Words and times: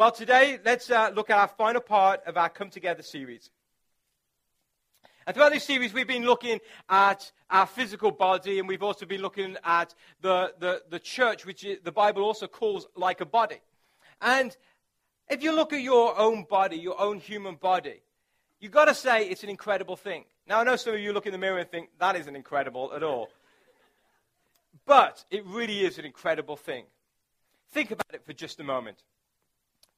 Well, 0.00 0.12
today, 0.12 0.58
let's 0.64 0.90
uh, 0.90 1.10
look 1.14 1.28
at 1.28 1.36
our 1.36 1.46
final 1.46 1.82
part 1.82 2.22
of 2.24 2.38
our 2.38 2.48
Come 2.48 2.70
Together 2.70 3.02
series. 3.02 3.50
And 5.26 5.36
throughout 5.36 5.52
this 5.52 5.64
series, 5.64 5.92
we've 5.92 6.06
been 6.06 6.24
looking 6.24 6.60
at 6.88 7.30
our 7.50 7.66
physical 7.66 8.10
body, 8.10 8.58
and 8.58 8.66
we've 8.66 8.82
also 8.82 9.04
been 9.04 9.20
looking 9.20 9.58
at 9.62 9.94
the, 10.22 10.54
the, 10.58 10.80
the 10.88 10.98
church, 11.00 11.44
which 11.44 11.66
the 11.84 11.92
Bible 11.92 12.22
also 12.22 12.46
calls 12.46 12.86
like 12.96 13.20
a 13.20 13.26
body. 13.26 13.58
And 14.22 14.56
if 15.28 15.42
you 15.42 15.52
look 15.52 15.74
at 15.74 15.82
your 15.82 16.18
own 16.18 16.46
body, 16.48 16.78
your 16.78 16.98
own 16.98 17.18
human 17.18 17.56
body, 17.56 18.00
you've 18.58 18.72
got 18.72 18.86
to 18.86 18.94
say 18.94 19.28
it's 19.28 19.42
an 19.42 19.50
incredible 19.50 19.96
thing. 19.96 20.24
Now, 20.46 20.60
I 20.60 20.64
know 20.64 20.76
some 20.76 20.94
of 20.94 21.00
you 21.00 21.12
look 21.12 21.26
in 21.26 21.32
the 21.32 21.38
mirror 21.38 21.58
and 21.58 21.70
think, 21.70 21.90
that 21.98 22.16
isn't 22.16 22.36
incredible 22.36 22.90
at 22.96 23.02
all. 23.02 23.28
But 24.86 25.26
it 25.30 25.44
really 25.44 25.80
is 25.80 25.98
an 25.98 26.06
incredible 26.06 26.56
thing. 26.56 26.86
Think 27.72 27.90
about 27.90 28.14
it 28.14 28.24
for 28.24 28.32
just 28.32 28.60
a 28.60 28.64
moment. 28.64 29.02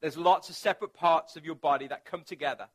There's 0.03 0.17
lots 0.17 0.49
of 0.49 0.55
separate 0.57 0.93
parts 0.93 1.37
of 1.37 1.45
your 1.45 1.55
body 1.55 1.87
that 1.87 2.03
come 2.03 2.23
together. 2.23 2.67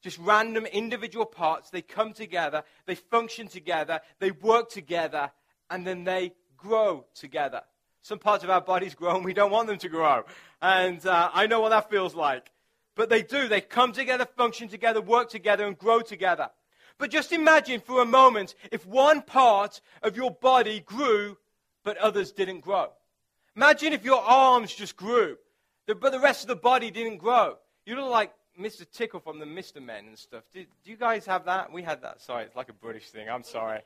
Just 0.00 0.16
random 0.18 0.64
individual 0.64 1.26
parts, 1.26 1.70
they 1.70 1.82
come 1.82 2.12
together, 2.12 2.62
they 2.86 2.94
function 2.94 3.48
together, 3.48 4.00
they 4.20 4.30
work 4.30 4.70
together, 4.70 5.32
and 5.70 5.84
then 5.84 6.04
they 6.04 6.34
grow 6.56 7.04
together. 7.16 7.62
Some 8.02 8.20
parts 8.20 8.44
of 8.44 8.50
our 8.50 8.60
bodies 8.60 8.94
grow 8.94 9.16
and 9.16 9.24
we 9.24 9.34
don't 9.34 9.50
want 9.50 9.66
them 9.66 9.78
to 9.78 9.88
grow. 9.88 10.22
And 10.62 11.04
uh, 11.04 11.30
I 11.34 11.48
know 11.48 11.60
what 11.60 11.70
that 11.70 11.90
feels 11.90 12.14
like. 12.14 12.48
But 12.94 13.08
they 13.08 13.24
do. 13.24 13.48
They 13.48 13.60
come 13.60 13.90
together, 13.92 14.24
function 14.24 14.68
together, 14.68 15.00
work 15.00 15.30
together, 15.30 15.66
and 15.66 15.76
grow 15.76 16.00
together. 16.00 16.48
But 16.96 17.10
just 17.10 17.32
imagine 17.32 17.80
for 17.80 18.02
a 18.02 18.06
moment 18.06 18.54
if 18.70 18.86
one 18.86 19.20
part 19.20 19.80
of 20.00 20.16
your 20.16 20.30
body 20.30 20.78
grew, 20.78 21.38
but 21.82 21.96
others 21.96 22.30
didn't 22.30 22.60
grow. 22.60 22.92
Imagine 23.56 23.92
if 23.92 24.04
your 24.04 24.22
arms 24.22 24.72
just 24.72 24.94
grew 24.94 25.38
but 25.86 26.12
the 26.12 26.20
rest 26.20 26.42
of 26.42 26.48
the 26.48 26.56
body 26.56 26.90
didn't 26.90 27.18
grow. 27.18 27.56
You 27.84 27.96
look 27.96 28.10
like 28.10 28.32
Mr. 28.58 28.90
Tickle 28.90 29.20
from 29.20 29.38
the 29.38 29.44
Mr. 29.46 29.82
Men 29.82 30.06
and 30.06 30.18
stuff. 30.18 30.44
Do 30.52 30.64
you 30.84 30.96
guys 30.96 31.26
have 31.26 31.44
that? 31.46 31.72
We 31.72 31.82
had 31.82 32.02
that. 32.02 32.20
Sorry, 32.20 32.44
it's 32.44 32.56
like 32.56 32.68
a 32.68 32.74
British 32.74 33.10
thing. 33.10 33.28
I'm 33.28 33.42
sorry. 33.42 33.80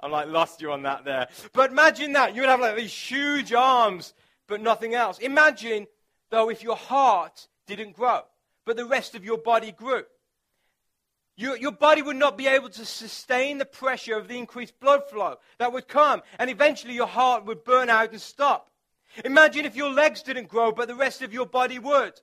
I'm 0.00 0.10
like 0.10 0.28
lost 0.28 0.60
you 0.60 0.72
on 0.72 0.82
that 0.82 1.04
there. 1.04 1.28
But 1.52 1.70
imagine 1.70 2.12
that. 2.12 2.34
You 2.34 2.42
would 2.42 2.50
have 2.50 2.60
like 2.60 2.76
these 2.76 2.92
huge 2.92 3.52
arms, 3.52 4.14
but 4.46 4.60
nothing 4.60 4.94
else. 4.94 5.18
Imagine, 5.18 5.86
though, 6.30 6.50
if 6.50 6.62
your 6.62 6.76
heart 6.76 7.48
didn't 7.66 7.92
grow, 7.92 8.22
but 8.64 8.76
the 8.76 8.86
rest 8.86 9.14
of 9.14 9.24
your 9.24 9.38
body 9.38 9.72
grew. 9.72 10.04
Your, 11.36 11.56
your 11.56 11.72
body 11.72 12.00
would 12.00 12.16
not 12.16 12.38
be 12.38 12.46
able 12.46 12.68
to 12.70 12.84
sustain 12.84 13.58
the 13.58 13.64
pressure 13.64 14.16
of 14.16 14.28
the 14.28 14.38
increased 14.38 14.78
blood 14.78 15.08
flow 15.10 15.38
that 15.58 15.72
would 15.72 15.88
come, 15.88 16.22
and 16.38 16.48
eventually 16.48 16.94
your 16.94 17.08
heart 17.08 17.44
would 17.44 17.64
burn 17.64 17.90
out 17.90 18.12
and 18.12 18.20
stop. 18.20 18.70
Imagine 19.24 19.64
if 19.64 19.76
your 19.76 19.90
legs 19.90 20.22
didn't 20.22 20.48
grow, 20.48 20.72
but 20.72 20.88
the 20.88 20.94
rest 20.94 21.22
of 21.22 21.32
your 21.32 21.46
body 21.46 21.78
would. 21.78 22.20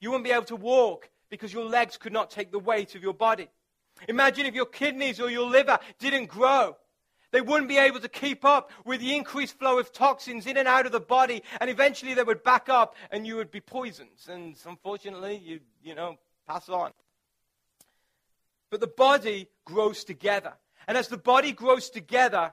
You 0.00 0.10
wouldn't 0.10 0.24
be 0.24 0.32
able 0.32 0.44
to 0.46 0.56
walk 0.56 1.10
because 1.30 1.52
your 1.52 1.64
legs 1.64 1.96
could 1.96 2.12
not 2.12 2.30
take 2.30 2.50
the 2.50 2.58
weight 2.58 2.94
of 2.94 3.02
your 3.02 3.14
body. 3.14 3.48
Imagine 4.08 4.46
if 4.46 4.54
your 4.54 4.66
kidneys 4.66 5.20
or 5.20 5.30
your 5.30 5.48
liver 5.48 5.78
didn't 5.98 6.26
grow. 6.26 6.76
They 7.32 7.40
wouldn't 7.40 7.68
be 7.68 7.78
able 7.78 8.00
to 8.00 8.08
keep 8.08 8.44
up 8.44 8.70
with 8.84 9.00
the 9.00 9.14
increased 9.14 9.58
flow 9.58 9.78
of 9.78 9.92
toxins 9.92 10.46
in 10.46 10.56
and 10.56 10.68
out 10.68 10.86
of 10.86 10.92
the 10.92 11.00
body, 11.00 11.42
and 11.60 11.68
eventually 11.68 12.14
they 12.14 12.22
would 12.22 12.42
back 12.42 12.68
up 12.68 12.94
and 13.10 13.26
you 13.26 13.36
would 13.36 13.50
be 13.50 13.60
poisoned. 13.60 14.10
And 14.28 14.56
unfortunately, 14.64 15.42
you, 15.44 15.60
you 15.82 15.94
know, 15.94 16.16
pass 16.46 16.68
on. 16.68 16.92
But 18.70 18.80
the 18.80 18.86
body 18.86 19.48
grows 19.64 20.04
together. 20.04 20.54
And 20.86 20.96
as 20.96 21.08
the 21.08 21.18
body 21.18 21.52
grows 21.52 21.90
together, 21.90 22.52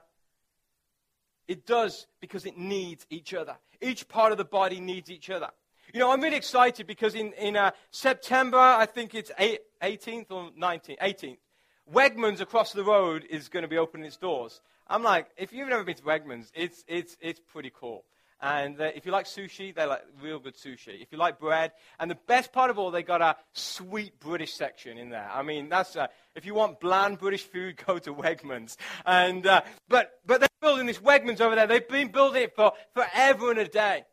it 1.48 1.66
does 1.66 2.06
because 2.20 2.46
it 2.46 2.56
needs 2.56 3.06
each 3.10 3.34
other. 3.34 3.56
Each 3.80 4.08
part 4.08 4.32
of 4.32 4.38
the 4.38 4.44
body 4.44 4.80
needs 4.80 5.10
each 5.10 5.30
other. 5.30 5.50
You 5.92 6.00
know, 6.00 6.10
I'm 6.10 6.20
really 6.20 6.36
excited 6.36 6.86
because 6.86 7.14
in, 7.14 7.32
in 7.34 7.56
uh, 7.56 7.70
September, 7.90 8.58
I 8.58 8.86
think 8.86 9.14
it's 9.14 9.30
18th 9.38 10.30
or 10.30 10.50
19th, 10.58 10.98
18th, 10.98 11.36
Wegmans 11.92 12.40
across 12.40 12.72
the 12.72 12.82
road 12.82 13.24
is 13.28 13.48
going 13.48 13.62
to 13.62 13.68
be 13.68 13.76
opening 13.76 14.06
its 14.06 14.16
doors. 14.16 14.60
I'm 14.88 15.02
like, 15.02 15.28
if 15.36 15.52
you've 15.52 15.68
never 15.68 15.84
been 15.84 15.96
to 15.96 16.02
Wegmans, 16.02 16.50
it's, 16.54 16.82
it's, 16.88 17.16
it's 17.20 17.40
pretty 17.40 17.70
cool. 17.74 18.04
And 18.40 18.78
uh, 18.80 18.90
if 18.94 19.06
you 19.06 19.12
like 19.12 19.26
sushi, 19.26 19.74
they 19.74 19.86
like 19.86 20.02
real 20.22 20.38
good 20.38 20.56
sushi. 20.56 21.00
If 21.00 21.12
you 21.12 21.18
like 21.18 21.38
bread, 21.38 21.72
and 21.98 22.10
the 22.10 22.18
best 22.26 22.52
part 22.52 22.70
of 22.70 22.78
all, 22.78 22.90
they 22.90 23.02
got 23.02 23.22
a 23.22 23.36
sweet 23.52 24.20
British 24.20 24.52
section 24.52 24.98
in 24.98 25.08
there. 25.08 25.30
I 25.32 25.42
mean, 25.42 25.70
that's 25.70 25.96
uh, 25.96 26.08
if 26.34 26.44
you 26.44 26.52
want 26.52 26.78
bland 26.78 27.18
British 27.18 27.44
food, 27.44 27.80
go 27.86 27.98
to 27.98 28.12
Wegmans. 28.12 28.76
And 29.06 29.46
uh, 29.46 29.62
but 29.88 30.18
but 30.26 30.46
building 30.64 30.86
this 30.86 30.98
Wegmans 30.98 31.40
over 31.40 31.54
there. 31.54 31.66
They've 31.66 31.86
been 31.86 32.08
building 32.08 32.44
it 32.44 32.56
for 32.56 32.72
forever 32.94 33.50
and 33.50 33.60
a 33.60 33.68
day. 33.68 34.04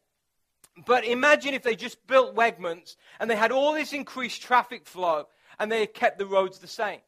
But 0.85 1.06
imagine 1.06 1.53
if 1.53 1.63
they 1.63 1.75
just 1.75 2.06
built 2.07 2.35
Wegmans 2.35 2.97
and 3.19 3.29
they 3.29 3.35
had 3.35 3.51
all 3.51 3.73
this 3.73 3.94
increased 3.94 4.41
traffic 4.41 4.85
flow 4.85 5.28
and 5.59 5.72
they 5.72 5.79
had 5.79 5.94
kept 5.94 6.19
the 6.19 6.25
roads 6.25 6.59
the 6.59 6.67
same. 6.67 7.00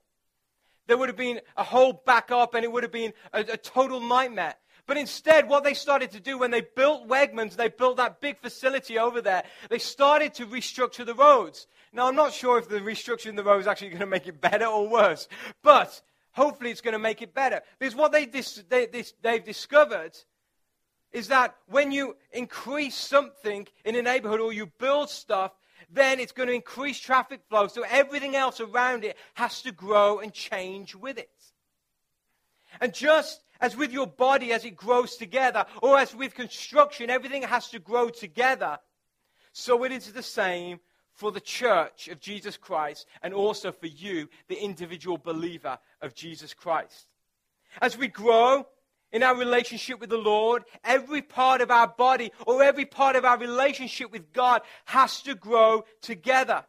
There 0.87 0.97
would 0.97 1.09
have 1.09 1.17
been 1.17 1.41
a 1.57 1.63
whole 1.63 2.01
backup 2.05 2.55
and 2.55 2.63
it 2.63 2.71
would 2.71 2.83
have 2.83 2.91
been 2.91 3.13
a, 3.33 3.41
a 3.41 3.57
total 3.57 3.99
nightmare. 3.99 4.55
But 4.85 4.97
instead, 4.97 5.47
what 5.47 5.63
they 5.63 5.73
started 5.73 6.11
to 6.11 6.19
do 6.19 6.37
when 6.37 6.51
they 6.51 6.61
built 6.61 7.07
Wegmans, 7.07 7.55
they 7.55 7.69
built 7.69 7.97
that 7.97 8.19
big 8.19 8.37
facility 8.39 8.97
over 8.97 9.21
there, 9.21 9.43
they 9.69 9.79
started 9.79 10.33
to 10.35 10.45
restructure 10.45 11.05
the 11.05 11.15
roads. 11.15 11.67
Now, 11.93 12.07
I'm 12.07 12.15
not 12.15 12.33
sure 12.33 12.57
if 12.57 12.67
the 12.67 12.79
restructuring 12.79 13.35
the 13.35 13.43
roads 13.43 13.61
is 13.61 13.67
actually 13.67 13.89
going 13.89 14.01
to 14.01 14.07
make 14.07 14.27
it 14.27 14.41
better 14.41 14.65
or 14.65 14.87
worse, 14.87 15.27
but 15.61 16.01
hopefully 16.33 16.71
it's 16.71 16.81
going 16.81 16.93
to 16.93 16.99
make 16.99 17.21
it 17.21 17.33
better. 17.33 17.61
Because 17.79 17.95
what 17.95 18.11
they 18.11 18.25
dis- 18.25 18.63
they, 18.69 18.85
this, 18.87 19.13
they've 19.21 19.43
discovered 19.43 20.17
is 21.11 21.27
that 21.29 21.55
when 21.67 21.91
you 21.91 22.15
increase 22.31 22.95
something 22.95 23.67
in 23.85 23.95
a 23.95 24.01
neighborhood 24.01 24.41
or 24.41 24.51
you 24.51 24.65
build 24.79 25.09
stuff, 25.09 25.51
then 25.89 26.19
it's 26.19 26.31
going 26.31 26.47
to 26.47 26.55
increase 26.55 26.99
traffic 26.99 27.41
flow. 27.49 27.67
So 27.67 27.83
everything 27.89 28.35
else 28.35 28.59
around 28.59 29.03
it 29.03 29.17
has 29.35 29.61
to 29.61 29.71
grow 29.71 30.19
and 30.19 30.33
change 30.33 30.95
with 30.95 31.17
it. 31.17 31.29
And 32.81 32.93
just 32.93 33.43
as 33.61 33.77
with 33.77 33.93
your 33.93 34.07
body 34.07 34.51
as 34.51 34.65
it 34.65 34.75
grows 34.75 35.15
together, 35.15 35.65
or 35.81 35.97
as 35.97 36.15
with 36.15 36.33
construction, 36.33 37.09
everything 37.09 37.43
has 37.43 37.69
to 37.69 37.79
grow 37.79 38.09
together. 38.09 38.79
So 39.51 39.83
it 39.83 39.91
is 39.91 40.11
the 40.11 40.23
same 40.23 40.79
for 41.13 41.31
the 41.31 41.41
church 41.41 42.07
of 42.07 42.19
Jesus 42.19 42.57
Christ 42.57 43.07
and 43.21 43.33
also 43.33 43.71
for 43.71 43.87
you, 43.87 44.27
the 44.47 44.61
individual 44.61 45.17
believer 45.17 45.77
of 46.01 46.13
Jesus 46.13 46.53
Christ. 46.53 47.07
As 47.81 47.97
we 47.97 48.07
grow 48.07 48.67
in 49.11 49.23
our 49.23 49.35
relationship 49.35 49.99
with 49.99 50.09
the 50.09 50.17
Lord, 50.17 50.63
every 50.83 51.21
part 51.21 51.61
of 51.61 51.69
our 51.69 51.87
body 51.87 52.31
or 52.47 52.63
every 52.63 52.85
part 52.85 53.15
of 53.15 53.25
our 53.25 53.37
relationship 53.37 54.11
with 54.11 54.33
God 54.33 54.61
has 54.85 55.21
to 55.21 55.35
grow 55.35 55.85
together. 56.01 56.65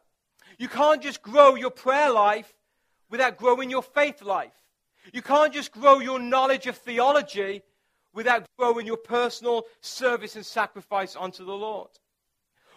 You 0.57 0.67
can't 0.67 1.01
just 1.01 1.21
grow 1.21 1.55
your 1.55 1.71
prayer 1.71 2.11
life 2.11 2.53
without 3.09 3.37
growing 3.37 3.69
your 3.69 3.83
faith 3.83 4.21
life. 4.21 4.53
You 5.11 5.21
can't 5.21 5.53
just 5.53 5.71
grow 5.71 5.99
your 5.99 6.19
knowledge 6.19 6.67
of 6.67 6.77
theology 6.77 7.61
without 8.13 8.45
growing 8.57 8.87
your 8.87 8.97
personal 8.97 9.65
service 9.81 10.35
and 10.35 10.45
sacrifice 10.45 11.15
unto 11.19 11.43
the 11.45 11.53
Lord. 11.53 11.89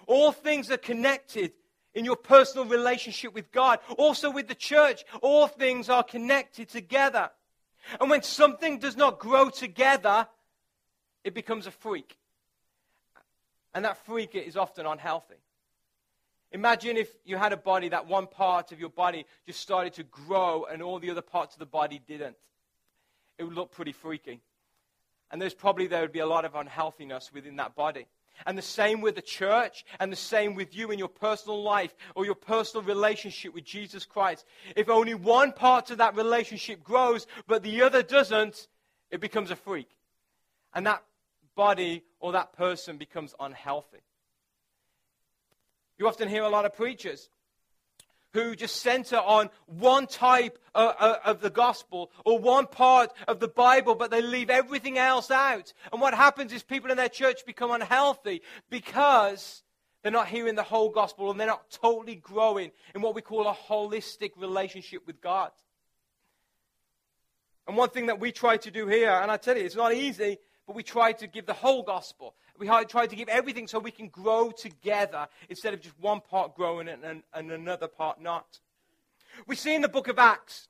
All 0.09 0.33
things 0.33 0.71
are 0.71 0.79
connected 0.79 1.53
in 1.95 2.05
your 2.05 2.17
personal 2.17 2.65
relationship 2.65 3.35
with 3.35 3.53
God, 3.53 3.79
also 3.99 4.31
with 4.31 4.49
the 4.49 4.55
church. 4.55 5.05
All 5.21 5.47
things 5.47 5.91
are 5.91 6.03
connected 6.03 6.71
together. 6.71 7.31
And 8.01 8.11
when 8.11 8.23
something 8.23 8.79
does 8.79 8.97
not 8.97 9.19
grow 9.19 9.51
together, 9.51 10.27
it 11.25 11.35
becomes 11.35 11.67
a 11.67 11.71
freak. 11.71 12.17
And 13.75 13.85
that 13.85 14.05
freak 14.07 14.35
is 14.35 14.57
often 14.57 14.87
unhealthy. 14.87 15.35
Imagine 16.53 16.97
if 16.97 17.15
you 17.27 17.37
had 17.37 17.53
a 17.53 17.59
body 17.59 17.91
that 17.91 18.07
one 18.07 18.27
part 18.27 18.73
of 18.73 18.81
your 18.81 18.89
body 18.89 19.27
just 19.47 19.61
started 19.61 19.93
to 19.95 20.05
grow 20.05 20.65
and 20.65 20.83
all 20.83 20.99
the 20.99 21.11
other 21.11 21.21
parts 21.21 21.55
of 21.55 21.59
the 21.59 21.67
body 21.67 22.01
didn't. 22.07 22.37
It 23.37 23.45
would 23.45 23.55
look 23.55 23.73
pretty 23.73 23.93
freaky. 23.93 24.41
And 25.31 25.43
there's 25.43 25.53
probably 25.53 25.87
there 25.87 26.01
would 26.01 26.13
be 26.13 26.21
a 26.21 26.27
lot 26.27 26.47
of 26.47 26.55
unhealthiness 26.55 27.31
within 27.33 27.57
that 27.57 27.75
body. 27.75 28.07
And 28.47 28.57
the 28.57 28.63
same 28.63 29.01
with 29.01 29.15
the 29.15 29.23
church, 29.23 29.85
and 30.01 30.13
the 30.13 30.17
same 30.17 30.55
with 30.55 30.75
you 30.75 30.91
in 30.91 30.99
your 30.99 31.09
personal 31.09 31.63
life 31.63 31.95
or 32.15 32.25
your 32.25 32.35
personal 32.35 32.85
relationship 32.85 33.55
with 33.55 33.65
Jesus 33.65 34.05
Christ. 34.05 34.45
If 34.77 34.89
only 34.89 35.15
one 35.15 35.53
part 35.53 35.91
of 35.91 35.99
that 35.99 36.17
relationship 36.17 36.83
grows, 36.83 37.27
but 37.47 37.63
the 37.63 37.83
other 37.83 38.03
doesn't, 38.03 38.69
it 39.11 39.21
becomes 39.21 39.51
a 39.51 39.57
freak. 39.57 39.89
And 40.75 40.87
that 40.87 41.03
body 41.55 42.05
or 42.21 42.33
that 42.33 42.53
person 42.53 42.97
becomes 42.97 43.35
unhealthy. 43.41 43.99
You 45.99 46.07
often 46.07 46.29
hear 46.29 46.45
a 46.45 46.49
lot 46.49 46.65
of 46.65 46.77
preachers 46.77 47.29
who 48.33 48.55
just 48.55 48.77
center 48.77 49.17
on 49.17 49.51
one 49.67 50.07
type 50.07 50.59
of, 50.75 50.95
of, 51.25 51.41
the 51.41 51.51
gospel 51.51 52.11
or 52.25 52.39
one 52.39 52.67
part 52.67 53.11
of 53.27 53.41
the 53.41 53.49
Bible, 53.49 53.95
but 53.95 54.11
they 54.11 54.21
leave 54.21 54.51
everything 54.51 54.99
else 54.99 55.31
out. 55.31 55.73
And 55.93 56.01
what 56.01 56.15
happens 56.15 56.53
is 56.53 56.63
people 56.63 56.91
in 56.91 56.97
their 56.97 57.09
church 57.09 57.47
become 57.47 57.71
unhealthy 57.71 58.43
because 58.71 59.63
they're 60.03 60.13
not 60.13 60.29
hearing 60.29 60.55
the 60.55 60.63
whole 60.63 60.91
gospel 60.91 61.31
and 61.31 61.41
they're 61.41 61.47
not 61.47 61.71
totally 61.71 62.17
growing 62.17 62.71
in 62.95 63.01
what 63.01 63.15
we 63.15 63.23
call 63.23 63.49
a 63.49 63.55
holistic 63.55 64.33
relationship 64.37 65.07
with 65.07 65.21
God. 65.21 65.51
And 67.67 67.77
one 67.77 67.91
thing 67.91 68.07
that 68.07 68.21
we 68.21 68.33
try 68.33 68.57
to 68.59 68.71
do 68.71 68.87
here, 68.87 69.11
and 69.11 69.31
I 69.31 69.37
tell 69.37 69.57
you, 69.57 69.65
it's 69.65 69.77
not 69.77 69.93
easy, 69.93 70.39
but 70.69 70.77
we 70.77 70.83
try 70.83 71.13
to 71.13 71.27
give 71.27 71.47
the 71.47 71.55
whole 71.55 71.83
gospel. 71.83 72.35
We 72.59 72.67
try 72.67 73.07
to 73.07 73.17
give 73.17 73.29
everything 73.29 73.67
so 73.67 73.79
we 73.79 73.91
can 73.91 74.09
grow 74.09 74.51
together 74.51 75.27
instead 75.49 75.73
of 75.73 75.81
just 75.81 75.99
one 75.99 76.21
part 76.21 76.55
growing 76.55 76.89
and, 76.89 77.03
and, 77.03 77.23
and 77.33 77.51
another 77.51 77.89
part 77.89 78.21
not. 78.21 78.61
We 79.47 79.57
see 79.57 79.75
in 79.75 79.81
the 79.81 79.89
book 79.89 80.09
of 80.09 80.19
Acts 80.19 80.69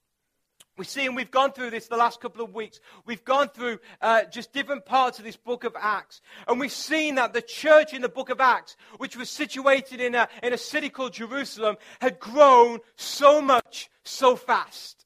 we 0.79 0.85
see, 0.85 1.07
and 1.07 1.17
we've 1.17 1.33
gone 1.33 1.51
through 1.51 1.71
this 1.71 1.89
the 1.89 1.97
last 1.97 2.21
couple 2.21 2.45
of 2.45 2.55
weeks, 2.55 2.79
we've 3.05 3.25
gone 3.25 3.49
through 3.49 3.81
uh, 4.01 4.23
just 4.31 4.53
different 4.53 4.87
parts 4.87 5.19
of 5.19 5.25
this 5.25 5.37
book 5.37 5.65
of 5.65 5.75
Acts. 5.77 6.21
And 6.47 6.61
we've 6.61 6.71
seen 6.71 7.17
that 7.17 7.33
the 7.33 7.43
church 7.43 7.93
in 7.93 8.01
the 8.01 8.09
book 8.09 8.31
of 8.31 8.41
Acts, 8.41 8.77
which 8.99 9.17
was 9.17 9.29
situated 9.29 10.01
in 10.01 10.15
a, 10.15 10.29
in 10.41 10.53
a 10.53 10.59
city 10.59 10.89
called 10.89 11.15
Jerusalem, 11.15 11.79
had 12.01 12.21
grown 12.21 12.79
so 12.95 13.43
much 13.43 13.91
so 14.05 14.37
fast. 14.37 14.98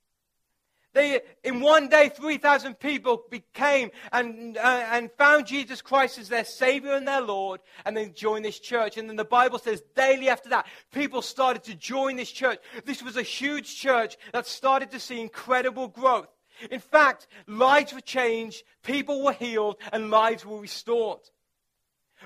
They, 0.94 1.22
in 1.42 1.60
one 1.60 1.88
day, 1.88 2.10
3,000 2.10 2.78
people 2.78 3.22
became 3.30 3.90
and, 4.12 4.58
uh, 4.58 4.86
and 4.90 5.10
found 5.12 5.46
Jesus 5.46 5.80
Christ 5.80 6.18
as 6.18 6.28
their 6.28 6.44
Savior 6.44 6.92
and 6.92 7.08
their 7.08 7.22
Lord, 7.22 7.60
and 7.86 7.96
then 7.96 8.12
joined 8.14 8.44
this 8.44 8.58
church. 8.58 8.98
And 8.98 9.08
then 9.08 9.16
the 9.16 9.24
Bible 9.24 9.58
says 9.58 9.82
daily 9.96 10.28
after 10.28 10.50
that, 10.50 10.66
people 10.92 11.22
started 11.22 11.64
to 11.64 11.74
join 11.74 12.16
this 12.16 12.30
church. 12.30 12.58
This 12.84 13.02
was 13.02 13.16
a 13.16 13.22
huge 13.22 13.76
church 13.76 14.18
that 14.32 14.46
started 14.46 14.90
to 14.90 15.00
see 15.00 15.20
incredible 15.20 15.88
growth. 15.88 16.28
In 16.70 16.80
fact, 16.80 17.26
lives 17.46 17.94
were 17.94 18.00
changed, 18.00 18.62
people 18.82 19.24
were 19.24 19.32
healed, 19.32 19.76
and 19.92 20.10
lives 20.10 20.44
were 20.44 20.60
restored. 20.60 21.20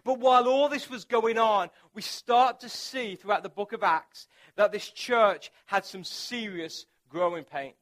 But 0.04 0.18
while 0.18 0.48
all 0.48 0.68
this 0.68 0.90
was 0.90 1.04
going 1.04 1.38
on, 1.38 1.70
we 1.94 2.02
start 2.02 2.60
to 2.60 2.68
see 2.68 3.14
throughout 3.14 3.42
the 3.42 3.48
book 3.48 3.72
of 3.72 3.82
Acts 3.82 4.26
that 4.56 4.72
this 4.72 4.88
church 4.90 5.50
had 5.66 5.84
some 5.84 6.04
serious 6.04 6.86
growing 7.08 7.44
pains. 7.44 7.74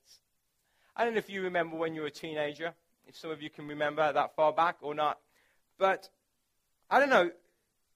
I 0.96 1.04
don't 1.04 1.14
know 1.14 1.18
if 1.18 1.28
you 1.28 1.42
remember 1.42 1.76
when 1.76 1.94
you 1.94 2.02
were 2.02 2.06
a 2.06 2.12
teenager, 2.12 2.72
if 3.06 3.16
some 3.16 3.30
of 3.30 3.42
you 3.42 3.50
can 3.50 3.66
remember 3.66 4.12
that 4.12 4.36
far 4.36 4.52
back 4.52 4.76
or 4.80 4.94
not. 4.94 5.18
But 5.78 6.08
I 6.88 7.00
don't 7.00 7.10
know. 7.10 7.30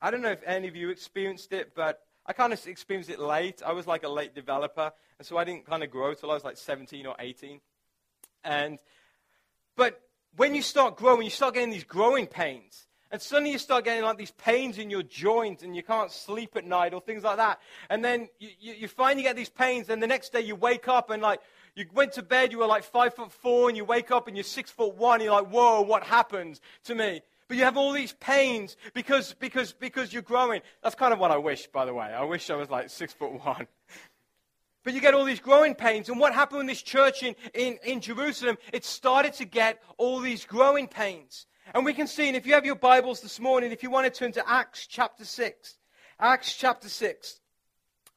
I 0.02 0.10
don't 0.10 0.22
know 0.22 0.30
if 0.30 0.42
any 0.44 0.68
of 0.68 0.76
you 0.76 0.90
experienced 0.90 1.52
it, 1.52 1.72
but 1.74 2.00
I 2.26 2.32
kind 2.32 2.52
of 2.52 2.66
experienced 2.66 3.10
it 3.10 3.18
late. 3.18 3.62
I 3.64 3.72
was 3.72 3.86
like 3.86 4.02
a 4.02 4.08
late 4.08 4.34
developer, 4.34 4.92
and 5.18 5.26
so 5.26 5.36
I 5.36 5.44
didn't 5.44 5.66
kind 5.66 5.82
of 5.82 5.90
grow 5.90 6.14
till 6.14 6.30
I 6.30 6.34
was 6.34 6.44
like 6.44 6.56
17 6.56 7.06
or 7.06 7.14
18. 7.18 7.60
And 8.44 8.78
but 9.76 10.00
when 10.36 10.54
you 10.54 10.62
start 10.62 10.96
growing, 10.96 11.22
you 11.22 11.30
start 11.30 11.54
getting 11.54 11.70
these 11.70 11.84
growing 11.84 12.26
pains. 12.26 12.86
And 13.10 13.22
suddenly 13.22 13.52
you 13.52 13.58
start 13.58 13.84
getting 13.84 14.04
like 14.04 14.18
these 14.18 14.32
pains 14.32 14.76
in 14.76 14.90
your 14.90 15.02
joints 15.02 15.62
and 15.62 15.74
you 15.74 15.82
can't 15.82 16.12
sleep 16.12 16.56
at 16.56 16.66
night 16.66 16.92
or 16.92 17.00
things 17.00 17.22
like 17.22 17.38
that. 17.38 17.58
And 17.88 18.04
then 18.04 18.28
you, 18.38 18.50
you, 18.60 18.74
you 18.74 18.88
you 18.88 19.22
get 19.22 19.34
these 19.34 19.48
pains, 19.48 19.88
and 19.88 20.02
the 20.02 20.06
next 20.06 20.32
day 20.32 20.40
you 20.40 20.56
wake 20.56 20.88
up 20.88 21.10
and 21.10 21.22
like 21.22 21.40
you 21.78 21.86
went 21.94 22.12
to 22.14 22.22
bed, 22.22 22.50
you 22.50 22.58
were 22.58 22.66
like 22.66 22.82
five 22.82 23.14
foot 23.14 23.32
four, 23.32 23.68
and 23.68 23.76
you 23.76 23.84
wake 23.84 24.10
up 24.10 24.26
and 24.26 24.36
you're 24.36 24.42
six 24.42 24.68
foot 24.70 24.96
one. 24.96 25.20
You're 25.20 25.32
like, 25.32 25.46
whoa, 25.46 25.80
what 25.82 26.02
happened 26.02 26.58
to 26.84 26.94
me? 26.94 27.22
But 27.46 27.56
you 27.56 27.64
have 27.64 27.76
all 27.76 27.92
these 27.92 28.12
pains 28.14 28.76
because, 28.94 29.34
because, 29.34 29.72
because 29.72 30.12
you're 30.12 30.22
growing. 30.22 30.60
That's 30.82 30.96
kind 30.96 31.12
of 31.12 31.20
what 31.20 31.30
I 31.30 31.38
wish, 31.38 31.68
by 31.68 31.84
the 31.84 31.94
way. 31.94 32.06
I 32.06 32.24
wish 32.24 32.50
I 32.50 32.56
was 32.56 32.68
like 32.68 32.90
six 32.90 33.12
foot 33.12 33.44
one. 33.44 33.66
But 34.84 34.94
you 34.94 35.00
get 35.02 35.12
all 35.12 35.24
these 35.24 35.40
growing 35.40 35.74
pains. 35.74 36.08
And 36.08 36.18
what 36.18 36.32
happened 36.32 36.62
in 36.62 36.66
this 36.66 36.80
church 36.80 37.22
in, 37.22 37.34
in, 37.52 37.78
in 37.84 38.00
Jerusalem? 38.00 38.56
It 38.72 38.86
started 38.86 39.34
to 39.34 39.44
get 39.44 39.82
all 39.98 40.18
these 40.20 40.46
growing 40.46 40.86
pains. 40.86 41.46
And 41.74 41.84
we 41.84 41.92
can 41.92 42.06
see, 42.06 42.28
and 42.28 42.36
if 42.36 42.46
you 42.46 42.54
have 42.54 42.64
your 42.64 42.76
Bibles 42.76 43.20
this 43.20 43.38
morning, 43.38 43.70
if 43.70 43.82
you 43.82 43.90
want 43.90 44.06
to 44.06 44.18
turn 44.18 44.32
to 44.32 44.48
Acts 44.48 44.86
chapter 44.86 45.26
6, 45.26 45.76
Acts 46.18 46.54
chapter 46.54 46.88
6. 46.88 47.40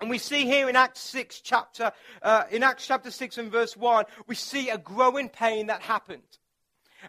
And 0.01 0.09
we 0.09 0.17
see 0.17 0.45
here 0.45 0.67
in 0.67 0.75
Acts 0.75 0.99
6 1.01 1.41
chapter, 1.41 1.91
uh, 2.23 2.45
in 2.49 2.63
Acts 2.63 2.87
chapter 2.87 3.11
6 3.11 3.37
and 3.37 3.51
verse 3.51 3.77
1, 3.77 4.05
we 4.25 4.33
see 4.33 4.69
a 4.69 4.77
growing 4.79 5.29
pain 5.29 5.67
that 5.67 5.83
happened. 5.83 6.23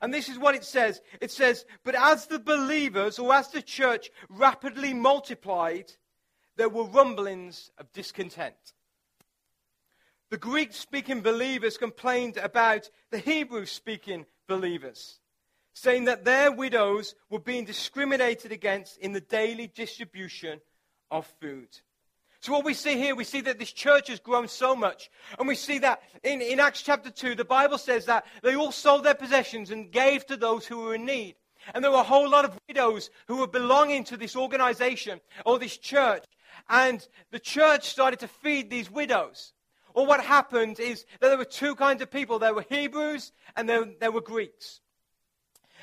And 0.03 0.13
this 0.13 0.29
is 0.29 0.39
what 0.39 0.55
it 0.55 0.65
says. 0.65 1.01
It 1.21 1.31
says, 1.31 1.65
but 1.85 1.95
as 1.95 2.27
the 2.27 2.39
believers 2.39 3.19
or 3.19 3.33
as 3.35 3.49
the 3.49 3.63
church 3.63 4.11
rapidly 4.29 4.93
multiplied, 4.93 5.91
there 6.57 6.69
were 6.69 6.85
rumblings 6.85 7.71
of 7.79 7.91
discontent. 7.93 8.75
The 10.29 10.37
Greek 10.37 10.75
speaking 10.75 11.23
believers 11.23 11.79
complained 11.79 12.37
about 12.37 12.91
the 13.11 13.19
Hebrew 13.19 13.65
speaking 13.65 14.27
believers, 14.47 15.19
saying 15.73 16.05
that 16.05 16.27
their 16.27 16.53
widows 16.53 17.15
were 17.31 17.41
being 17.41 17.65
discriminated 17.65 18.53
against 18.53 18.99
in 18.99 19.13
the 19.13 19.21
daily 19.21 19.67
distribution 19.67 20.61
of 21.11 21.27
food. 21.41 21.69
So, 22.43 22.53
what 22.53 22.65
we 22.65 22.75
see 22.75 22.97
here, 22.97 23.15
we 23.15 23.23
see 23.23 23.41
that 23.43 23.61
this 23.61 23.71
church 23.71 24.09
has 24.09 24.19
grown 24.19 24.49
so 24.49 24.75
much. 24.75 25.13
And 25.39 25.47
we 25.47 25.55
see 25.55 25.79
that 25.79 26.03
in, 26.25 26.43
in 26.43 26.59
Acts 26.59 26.83
chapter 26.83 27.09
2, 27.09 27.37
the 27.37 27.45
Bible 27.45 27.79
says 27.79 28.07
that 28.07 28.27
they 28.43 28.57
all 28.57 28.73
sold 28.73 29.05
their 29.05 29.15
possessions 29.15 29.71
and 29.71 29.93
gave 29.93 30.27
to 30.27 30.37
those 30.37 30.67
who 30.67 30.79
were 30.79 30.97
in 30.97 31.05
need. 31.05 31.37
And 31.73 31.85
there 31.85 31.93
were 31.93 31.99
a 31.99 32.03
whole 32.03 32.29
lot 32.29 32.45
of 32.45 32.59
widows 32.67 33.11
who 33.29 33.37
were 33.37 33.47
belonging 33.47 34.03
to 34.05 34.17
this 34.17 34.35
organization 34.35 35.21
or 35.47 35.61
this 35.61 35.77
church. 35.77 36.25
And 36.69 37.07
the 37.31 37.39
church 37.39 37.89
started 37.89 38.19
to 38.19 38.29
feed 38.29 38.71
these 38.71 38.91
widows. 38.91 39.53
Or 39.95 40.05
what 40.05 40.21
happened 40.21 40.81
is 40.81 41.07
that 41.21 41.29
there 41.29 41.39
were 41.39 41.45
two 41.45 41.77
kinds 41.77 42.03
of 42.03 42.11
people 42.11 42.41
there 42.41 42.55
were 42.55 42.67
Hebrews 42.69 43.31
and 43.55 43.69
there, 43.69 43.85
there 44.01 44.11
were 44.11 44.21
Greeks. 44.21 44.81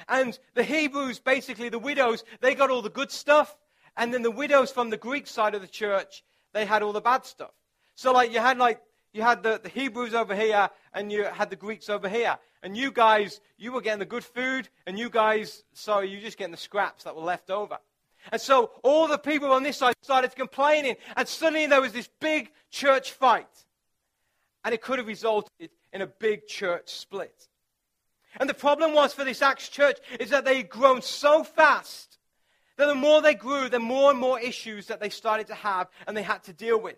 And 0.10 0.38
the 0.56 0.64
Hebrews, 0.66 1.20
basically 1.20 1.70
the 1.70 1.80
widows, 1.80 2.26
they 2.42 2.54
got 2.54 2.70
all 2.70 2.82
the 2.82 2.90
good 2.90 3.12
stuff. 3.12 3.56
And 3.96 4.14
then 4.14 4.24
the 4.24 4.32
widows 4.32 4.72
from 4.72 4.90
the 4.90 4.98
Greek 4.98 5.26
side 5.26 5.56
of 5.56 5.62
the 5.62 5.68
church, 5.68 6.24
they 6.54 6.66
had 6.66 6.84
all 6.84 6.94
the 6.94 7.02
bad 7.02 7.26
stuff. 7.26 7.52
So 7.96 8.12
like 8.12 8.32
you 8.32 8.40
had 8.40 8.58
like 8.58 8.82
you 9.14 9.22
had 9.22 9.44
the, 9.44 9.60
the 9.62 9.70
Hebrews 9.70 10.14
over 10.14 10.36
here 10.36 10.70
and 10.94 11.12
you 11.12 11.24
had 11.24 11.50
the 11.50 11.56
Greeks 11.56 11.90
over 11.90 12.08
here. 12.08 12.38
And 12.62 12.76
you 12.76 12.92
guys, 12.92 13.40
you 13.58 13.72
were 13.72 13.82
getting 13.82 14.00
the 14.00 14.06
good 14.06 14.24
food, 14.24 14.68
and 14.86 15.00
you 15.00 15.10
guys, 15.10 15.64
sorry, 15.74 16.10
you 16.10 16.20
just 16.20 16.38
getting 16.38 16.52
the 16.52 16.58
scraps 16.58 17.06
that 17.06 17.16
were 17.16 17.22
left 17.22 17.50
over. 17.50 17.78
And 18.34 18.42
so 18.42 18.72
all 18.84 19.08
the 19.08 19.18
people 19.18 19.52
on 19.52 19.64
this 19.64 19.78
side 19.78 19.96
started 20.02 20.36
complaining, 20.36 20.98
and 21.16 21.26
suddenly 21.26 21.68
there 21.68 21.80
was 21.80 21.94
this 21.94 22.10
big 22.20 22.52
church 22.70 23.14
fight. 23.14 23.48
And 24.66 24.74
it 24.74 24.82
could 24.82 25.00
have 25.00 25.08
resulted 25.08 25.70
in 25.94 26.02
a 26.02 26.08
big 26.08 26.48
church 26.48 26.90
split. 26.90 27.48
And 28.38 28.50
the 28.50 28.54
problem 28.54 28.94
was 28.94 29.14
for 29.14 29.24
this 29.24 29.42
Acts 29.42 29.70
church 29.70 29.98
is 30.20 30.30
that 30.32 30.44
they 30.44 30.58
had 30.58 30.70
grown 30.70 31.02
so 31.02 31.46
fast 31.46 32.09
that 32.80 32.86
the 32.86 32.96
more 32.96 33.22
they 33.22 33.36
grew, 33.36 33.68
the 33.68 33.78
more 33.78 34.10
and 34.10 34.18
more 34.18 34.40
issues 34.40 34.88
that 34.88 35.02
they 35.02 35.10
started 35.10 35.48
to 35.48 35.54
have 35.54 35.90
and 36.08 36.16
they 36.16 36.24
had 36.24 36.46
to 36.46 36.54
deal 36.54 36.80
with. 36.80 36.96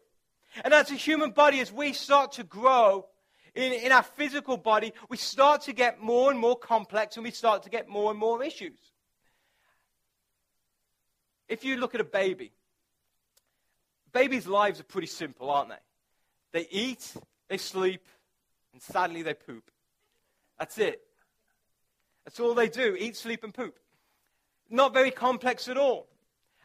And 0.64 0.76
as 0.76 0.92
a 0.92 0.94
human 0.94 1.32
body, 1.32 1.60
as 1.60 1.72
we 1.72 1.92
start 1.94 2.34
to 2.34 2.44
grow 2.44 3.08
in, 3.56 3.74
in 3.74 3.92
our 3.92 4.04
physical 4.04 4.58
body, 4.58 4.94
we 5.10 5.18
start 5.18 5.62
to 5.64 5.74
get 5.74 6.00
more 6.00 6.30
and 6.30 6.40
more 6.40 6.56
complex 6.56 7.18
and 7.18 7.24
we 7.24 7.32
start 7.32 7.64
to 7.64 7.72
get 7.72 7.90
more 7.90 8.12
and 8.12 8.20
more 8.20 8.44
issues. 8.44 8.78
If 11.50 11.66
you 11.66 11.78
look 11.78 11.96
at 11.96 12.02
a 12.02 12.06
baby, 12.06 12.52
babies' 14.14 14.46
lives 14.46 14.80
are 14.80 14.84
pretty 14.84 15.08
simple, 15.08 15.50
aren't 15.50 15.70
they? 15.70 16.60
They 16.60 16.68
eat, 16.70 17.12
they 17.50 17.58
sleep, 17.58 18.06
and 18.72 18.84
sadly 18.84 19.24
they 19.24 19.34
poop. 19.34 19.72
That's 20.60 20.78
it. 20.78 21.02
That's 22.24 22.40
all 22.40 22.54
they 22.54 22.70
do 22.70 22.96
eat, 23.00 23.18
sleep, 23.18 23.44
and 23.44 23.52
poop. 23.52 23.80
Not 24.72 24.94
very 24.94 25.12
complex 25.12 25.68
at 25.68 25.78
all. 25.78 26.08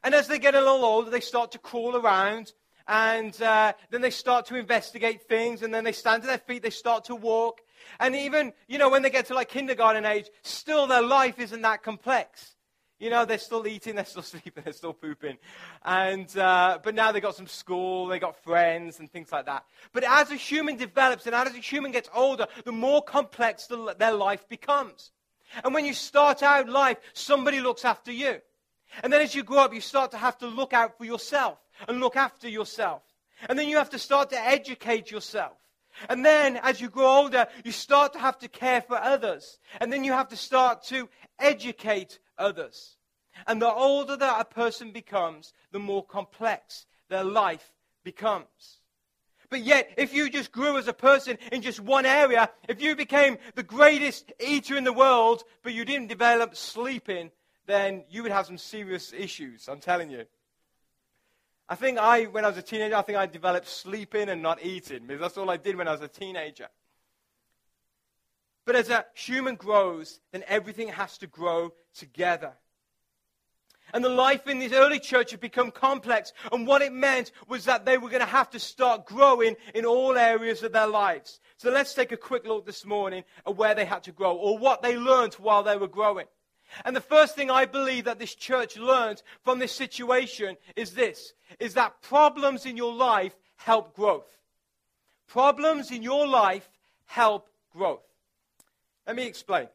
And 0.04 0.14
as 0.14 0.28
they 0.28 0.38
get 0.38 0.54
a 0.54 0.60
little 0.60 0.84
older, 0.84 1.10
they 1.10 1.20
start 1.20 1.50
to 1.52 1.58
crawl 1.58 1.96
around, 1.96 2.52
and 2.86 3.40
uh, 3.42 3.72
then 3.90 4.00
they 4.00 4.10
start 4.10 4.46
to 4.46 4.54
investigate 4.54 5.24
things, 5.24 5.62
and 5.62 5.74
then 5.74 5.82
they 5.82 5.92
stand 5.92 6.22
to 6.22 6.28
their 6.28 6.38
feet, 6.38 6.62
they 6.62 6.70
start 6.70 7.04
to 7.06 7.16
walk. 7.16 7.60
And 7.98 8.14
even, 8.14 8.52
you 8.68 8.78
know, 8.78 8.88
when 8.88 9.02
they 9.02 9.10
get 9.10 9.26
to 9.26 9.34
like 9.34 9.48
kindergarten 9.48 10.04
age, 10.04 10.28
still 10.42 10.86
their 10.86 11.02
life 11.02 11.40
isn't 11.40 11.60
that 11.62 11.82
complex. 11.82 12.54
You 13.00 13.10
know, 13.10 13.24
they're 13.24 13.38
still 13.38 13.66
eating, 13.66 13.96
they're 13.96 14.04
still 14.04 14.22
sleeping, 14.34 14.62
they're 14.64 14.72
still 14.72 14.92
pooping. 14.92 15.38
And, 15.84 16.34
uh, 16.38 16.78
but 16.82 16.94
now 16.94 17.10
they've 17.10 17.20
got 17.20 17.34
some 17.34 17.48
school, 17.48 18.06
they've 18.06 18.20
got 18.20 18.42
friends 18.42 19.00
and 19.00 19.10
things 19.10 19.32
like 19.32 19.46
that. 19.46 19.64
But 19.92 20.04
as 20.04 20.30
a 20.30 20.36
human 20.36 20.76
develops 20.76 21.26
and 21.26 21.34
as 21.34 21.54
a 21.54 21.58
human 21.58 21.90
gets 21.90 22.08
older, 22.14 22.46
the 22.64 22.72
more 22.72 23.02
complex 23.02 23.66
the, 23.66 23.94
their 23.98 24.12
life 24.12 24.48
becomes. 24.48 25.10
And 25.64 25.74
when 25.74 25.84
you 25.84 25.94
start 25.94 26.42
out 26.42 26.68
life, 26.68 26.98
somebody 27.12 27.60
looks 27.60 27.84
after 27.84 28.12
you. 28.12 28.40
And 29.02 29.12
then 29.12 29.20
as 29.20 29.34
you 29.34 29.42
grow 29.42 29.58
up, 29.58 29.74
you 29.74 29.80
start 29.80 30.10
to 30.12 30.16
have 30.16 30.38
to 30.38 30.46
look 30.46 30.72
out 30.72 30.96
for 30.96 31.04
yourself 31.04 31.58
and 31.88 32.00
look 32.00 32.16
after 32.16 32.48
yourself. 32.48 33.02
And 33.48 33.58
then 33.58 33.68
you 33.68 33.76
have 33.76 33.90
to 33.90 33.98
start 33.98 34.30
to 34.30 34.40
educate 34.40 35.10
yourself. 35.10 35.56
And 36.08 36.24
then 36.24 36.58
as 36.58 36.80
you 36.80 36.88
grow 36.88 37.06
older, 37.06 37.46
you 37.64 37.72
start 37.72 38.12
to 38.12 38.18
have 38.18 38.38
to 38.38 38.48
care 38.48 38.82
for 38.82 38.96
others. 38.96 39.58
And 39.80 39.92
then 39.92 40.04
you 40.04 40.12
have 40.12 40.28
to 40.28 40.36
start 40.36 40.84
to 40.84 41.08
educate 41.38 42.18
others. 42.38 42.96
And 43.46 43.60
the 43.60 43.72
older 43.72 44.16
that 44.16 44.40
a 44.40 44.44
person 44.44 44.92
becomes, 44.92 45.52
the 45.72 45.78
more 45.78 46.04
complex 46.04 46.86
their 47.08 47.24
life 47.24 47.72
becomes. 48.04 48.80
But 49.48 49.62
yet, 49.62 49.92
if 49.96 50.12
you 50.12 50.28
just 50.28 50.50
grew 50.50 50.76
as 50.76 50.88
a 50.88 50.92
person 50.92 51.38
in 51.52 51.62
just 51.62 51.80
one 51.80 52.06
area, 52.06 52.50
if 52.68 52.82
you 52.82 52.96
became 52.96 53.38
the 53.54 53.62
greatest 53.62 54.32
eater 54.40 54.76
in 54.76 54.84
the 54.84 54.92
world, 54.92 55.44
but 55.62 55.72
you 55.72 55.84
didn't 55.84 56.08
develop 56.08 56.56
sleeping, 56.56 57.30
then 57.66 58.04
you 58.10 58.22
would 58.22 58.32
have 58.32 58.46
some 58.46 58.58
serious 58.58 59.12
issues, 59.12 59.68
I'm 59.68 59.80
telling 59.80 60.10
you. 60.10 60.24
I 61.68 61.74
think 61.74 61.98
I, 61.98 62.24
when 62.24 62.44
I 62.44 62.48
was 62.48 62.58
a 62.58 62.62
teenager, 62.62 62.96
I 62.96 63.02
think 63.02 63.18
I 63.18 63.26
developed 63.26 63.68
sleeping 63.68 64.28
and 64.28 64.42
not 64.42 64.64
eating, 64.64 65.06
because 65.06 65.20
that's 65.20 65.38
all 65.38 65.50
I 65.50 65.56
did 65.56 65.76
when 65.76 65.88
I 65.88 65.92
was 65.92 66.00
a 66.00 66.08
teenager. 66.08 66.68
But 68.64 68.76
as 68.76 68.90
a 68.90 69.06
human 69.14 69.54
grows, 69.54 70.20
then 70.32 70.44
everything 70.48 70.88
has 70.88 71.18
to 71.18 71.26
grow 71.26 71.72
together. 71.94 72.52
And 73.96 74.04
the 74.04 74.10
life 74.10 74.46
in 74.46 74.58
this 74.58 74.74
early 74.74 75.00
church 75.00 75.30
had 75.30 75.40
become 75.40 75.70
complex. 75.70 76.34
And 76.52 76.66
what 76.66 76.82
it 76.82 76.92
meant 76.92 77.32
was 77.48 77.64
that 77.64 77.86
they 77.86 77.96
were 77.96 78.10
going 78.10 78.20
to 78.20 78.26
have 78.26 78.50
to 78.50 78.58
start 78.58 79.06
growing 79.06 79.56
in 79.74 79.86
all 79.86 80.18
areas 80.18 80.62
of 80.62 80.72
their 80.72 80.86
lives. 80.86 81.40
So 81.56 81.70
let's 81.70 81.94
take 81.94 82.12
a 82.12 82.16
quick 82.18 82.46
look 82.46 82.66
this 82.66 82.84
morning 82.84 83.24
at 83.46 83.56
where 83.56 83.74
they 83.74 83.86
had 83.86 84.02
to 84.02 84.12
grow 84.12 84.36
or 84.36 84.58
what 84.58 84.82
they 84.82 84.98
learned 84.98 85.32
while 85.36 85.62
they 85.62 85.78
were 85.78 85.88
growing. 85.88 86.26
And 86.84 86.94
the 86.94 87.00
first 87.00 87.36
thing 87.36 87.50
I 87.50 87.64
believe 87.64 88.04
that 88.04 88.18
this 88.18 88.34
church 88.34 88.76
learned 88.76 89.22
from 89.42 89.60
this 89.60 89.72
situation 89.72 90.58
is 90.76 90.92
this, 90.92 91.32
is 91.58 91.72
that 91.72 92.02
problems 92.02 92.66
in 92.66 92.76
your 92.76 92.92
life 92.92 93.34
help 93.56 93.96
growth. 93.96 94.28
Problems 95.26 95.90
in 95.90 96.02
your 96.02 96.26
life 96.26 96.68
help 97.06 97.48
growth. 97.72 98.04
Let 99.06 99.16
me 99.16 99.26
explain. 99.26 99.68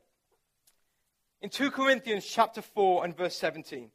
In 1.42 1.50
2 1.50 1.72
Corinthians 1.72 2.24
chapter 2.24 2.62
4 2.62 3.04
and 3.04 3.18
verse 3.18 3.36
17. 3.36 3.90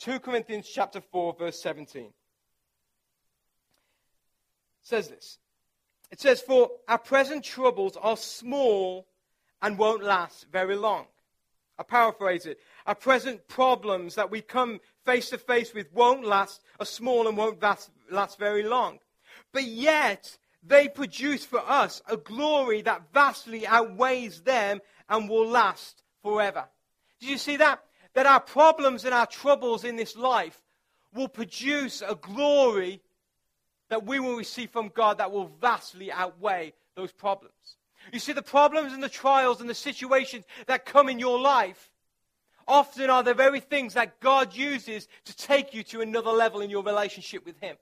2 0.00 0.20
Corinthians 0.20 0.68
chapter 0.72 1.00
4 1.00 1.36
verse 1.38 1.60
17 1.60 2.12
says 4.86 5.08
this. 5.08 5.38
It 6.10 6.20
says, 6.20 6.40
For 6.40 6.70
our 6.88 6.98
present 6.98 7.44
troubles 7.44 7.96
are 7.96 8.16
small 8.16 9.06
and 9.60 9.76
won't 9.76 10.04
last 10.04 10.46
very 10.52 10.76
long. 10.76 11.06
I 11.78 11.82
paraphrase 11.82 12.46
it. 12.46 12.58
Our 12.86 12.94
present 12.94 13.48
problems 13.48 14.14
that 14.14 14.30
we 14.30 14.40
come 14.40 14.80
face 15.04 15.30
to 15.30 15.38
face 15.38 15.74
with 15.74 15.92
won't 15.92 16.24
last, 16.24 16.62
are 16.78 16.86
small 16.86 17.26
and 17.26 17.36
won't 17.36 17.60
last, 17.60 17.90
last 18.10 18.38
very 18.38 18.62
long. 18.62 19.00
But 19.52 19.64
yet, 19.64 20.38
they 20.62 20.88
produce 20.88 21.44
for 21.44 21.60
us 21.60 22.00
a 22.08 22.16
glory 22.16 22.82
that 22.82 23.12
vastly 23.12 23.66
outweighs 23.66 24.42
them 24.42 24.80
and 25.08 25.28
will 25.28 25.48
last 25.48 26.02
forever. 26.22 26.66
Did 27.20 27.30
you 27.30 27.38
see 27.38 27.56
that? 27.56 27.82
That 28.16 28.26
our 28.26 28.40
problems 28.40 29.04
and 29.04 29.12
our 29.12 29.26
troubles 29.26 29.84
in 29.84 29.96
this 29.96 30.16
life 30.16 30.60
will 31.14 31.28
produce 31.28 32.02
a 32.02 32.14
glory 32.14 33.02
that 33.90 34.06
we 34.06 34.20
will 34.20 34.36
receive 34.36 34.70
from 34.70 34.88
God 34.88 35.18
that 35.18 35.30
will 35.30 35.50
vastly 35.60 36.10
outweigh 36.10 36.72
those 36.94 37.12
problems. 37.12 37.52
You 38.12 38.18
see, 38.18 38.32
the 38.32 38.40
problems 38.40 38.94
and 38.94 39.02
the 39.02 39.10
trials 39.10 39.60
and 39.60 39.68
the 39.68 39.74
situations 39.74 40.46
that 40.66 40.86
come 40.86 41.10
in 41.10 41.18
your 41.18 41.38
life 41.38 41.90
often 42.66 43.10
are 43.10 43.22
the 43.22 43.34
very 43.34 43.60
things 43.60 43.92
that 43.94 44.18
God 44.20 44.56
uses 44.56 45.08
to 45.26 45.36
take 45.36 45.74
you 45.74 45.82
to 45.84 46.00
another 46.00 46.30
level 46.30 46.62
in 46.62 46.70
your 46.70 46.82
relationship 46.82 47.44
with 47.44 47.60
Him. 47.60 47.76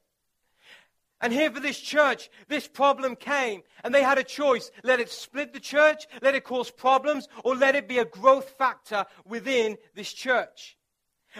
And 1.24 1.32
here 1.32 1.50
for 1.50 1.58
this 1.58 1.80
church, 1.80 2.28
this 2.48 2.68
problem 2.68 3.16
came, 3.16 3.62
and 3.82 3.94
they 3.94 4.02
had 4.02 4.18
a 4.18 4.22
choice. 4.22 4.70
Let 4.82 5.00
it 5.00 5.08
split 5.08 5.54
the 5.54 5.58
church, 5.58 6.06
let 6.20 6.34
it 6.34 6.44
cause 6.44 6.70
problems, 6.70 7.28
or 7.44 7.56
let 7.56 7.74
it 7.74 7.88
be 7.88 7.96
a 7.96 8.04
growth 8.04 8.50
factor 8.58 9.06
within 9.24 9.78
this 9.94 10.12
church. 10.12 10.76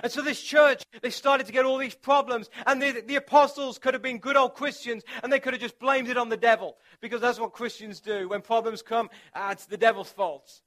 And 0.03 0.11
so 0.11 0.23
this 0.23 0.41
church, 0.41 0.85
they 1.03 1.11
started 1.11 1.47
to 1.49 1.53
get 1.53 1.67
all 1.67 1.77
these 1.77 1.95
problems. 1.95 2.49
And 2.67 2.81
the, 2.81 3.03
the, 3.07 3.17
apostles 3.17 3.79
could 3.79 3.93
have 3.93 4.03
been 4.03 4.21
good 4.21 4.39
old 4.39 4.55
Christians, 4.55 5.03
and 5.23 5.31
they 5.31 5.39
could 5.39 5.53
have 5.53 5.61
just 5.61 5.79
blamed 5.79 6.09
it 6.09 6.17
on 6.17 6.31
the 6.31 6.39
devil. 6.39 6.79
Because 7.03 7.21
that's 7.21 7.39
what 7.39 7.53
Christians 7.53 8.01
do. 8.01 8.27
When 8.27 8.41
problems 8.41 8.81
come, 8.81 9.11
ah, 9.35 9.53
it's 9.53 9.67
the 9.67 9.77
devil's 9.77 10.11
fault. 10.11 10.63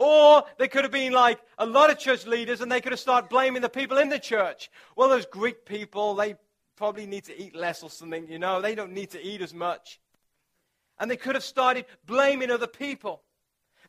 Or 0.00 0.42
they 0.58 0.66
could 0.66 0.82
have 0.82 0.90
been 0.90 1.12
like 1.12 1.38
a 1.56 1.66
lot 1.66 1.90
of 1.90 2.00
church 2.00 2.26
leaders, 2.26 2.60
and 2.60 2.72
they 2.72 2.80
could 2.80 2.90
have 2.90 2.98
started 2.98 3.30
blaming 3.30 3.62
the 3.62 3.68
people 3.68 3.98
in 3.98 4.08
the 4.08 4.18
church. 4.18 4.72
Well, 4.96 5.08
those 5.08 5.24
Greek 5.24 5.64
people, 5.64 6.16
they 6.16 6.34
probably 6.76 7.06
need 7.06 7.24
to 7.24 7.40
eat 7.40 7.54
less 7.54 7.82
or 7.82 7.90
something, 7.90 8.28
you 8.28 8.38
know. 8.38 8.60
They 8.60 8.74
don't 8.74 8.92
need 8.92 9.10
to 9.10 9.22
eat 9.22 9.40
as 9.40 9.54
much. 9.54 10.00
And 10.98 11.10
they 11.10 11.16
could 11.16 11.34
have 11.34 11.44
started 11.44 11.86
blaming 12.06 12.50
other 12.50 12.66
people. 12.66 13.22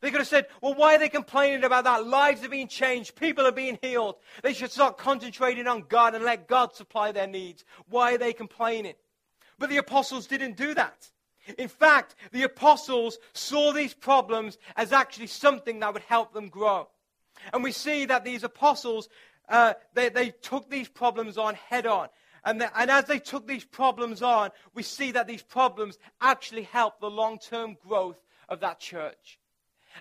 They 0.00 0.10
could 0.10 0.20
have 0.20 0.28
said, 0.28 0.46
well, 0.62 0.74
why 0.74 0.94
are 0.94 0.98
they 0.98 1.08
complaining 1.08 1.64
about 1.64 1.84
that? 1.84 2.06
Lives 2.06 2.44
are 2.44 2.48
being 2.48 2.68
changed. 2.68 3.16
People 3.16 3.46
are 3.46 3.52
being 3.52 3.78
healed. 3.82 4.16
They 4.42 4.52
should 4.52 4.70
start 4.70 4.96
concentrating 4.98 5.66
on 5.66 5.84
God 5.88 6.14
and 6.14 6.24
let 6.24 6.46
God 6.46 6.74
supply 6.74 7.12
their 7.12 7.26
needs. 7.26 7.64
Why 7.88 8.14
are 8.14 8.18
they 8.18 8.32
complaining? 8.32 8.94
But 9.58 9.70
the 9.70 9.78
apostles 9.78 10.26
didn't 10.26 10.56
do 10.56 10.74
that. 10.74 11.08
In 11.56 11.68
fact, 11.68 12.14
the 12.30 12.44
apostles 12.44 13.18
saw 13.32 13.72
these 13.72 13.94
problems 13.94 14.58
as 14.76 14.92
actually 14.92 15.28
something 15.28 15.80
that 15.80 15.92
would 15.94 16.02
help 16.02 16.32
them 16.32 16.48
grow. 16.48 16.88
And 17.52 17.64
we 17.64 17.72
see 17.72 18.04
that 18.06 18.24
these 18.24 18.44
apostles, 18.44 19.08
uh, 19.48 19.74
they, 19.94 20.10
they 20.10 20.30
took 20.30 20.68
these 20.68 20.88
problems 20.88 21.38
on 21.38 21.54
head 21.54 21.86
on. 21.86 22.08
And, 22.44 22.60
the, 22.60 22.78
and 22.78 22.90
as 22.90 23.04
they 23.04 23.18
took 23.18 23.46
these 23.46 23.64
problems 23.64 24.22
on, 24.22 24.50
we 24.74 24.82
see 24.82 25.12
that 25.12 25.26
these 25.26 25.42
problems 25.42 25.98
actually 26.20 26.62
help 26.62 27.00
the 27.00 27.10
long 27.10 27.38
term 27.38 27.76
growth 27.86 28.22
of 28.48 28.60
that 28.60 28.80
church. 28.80 29.38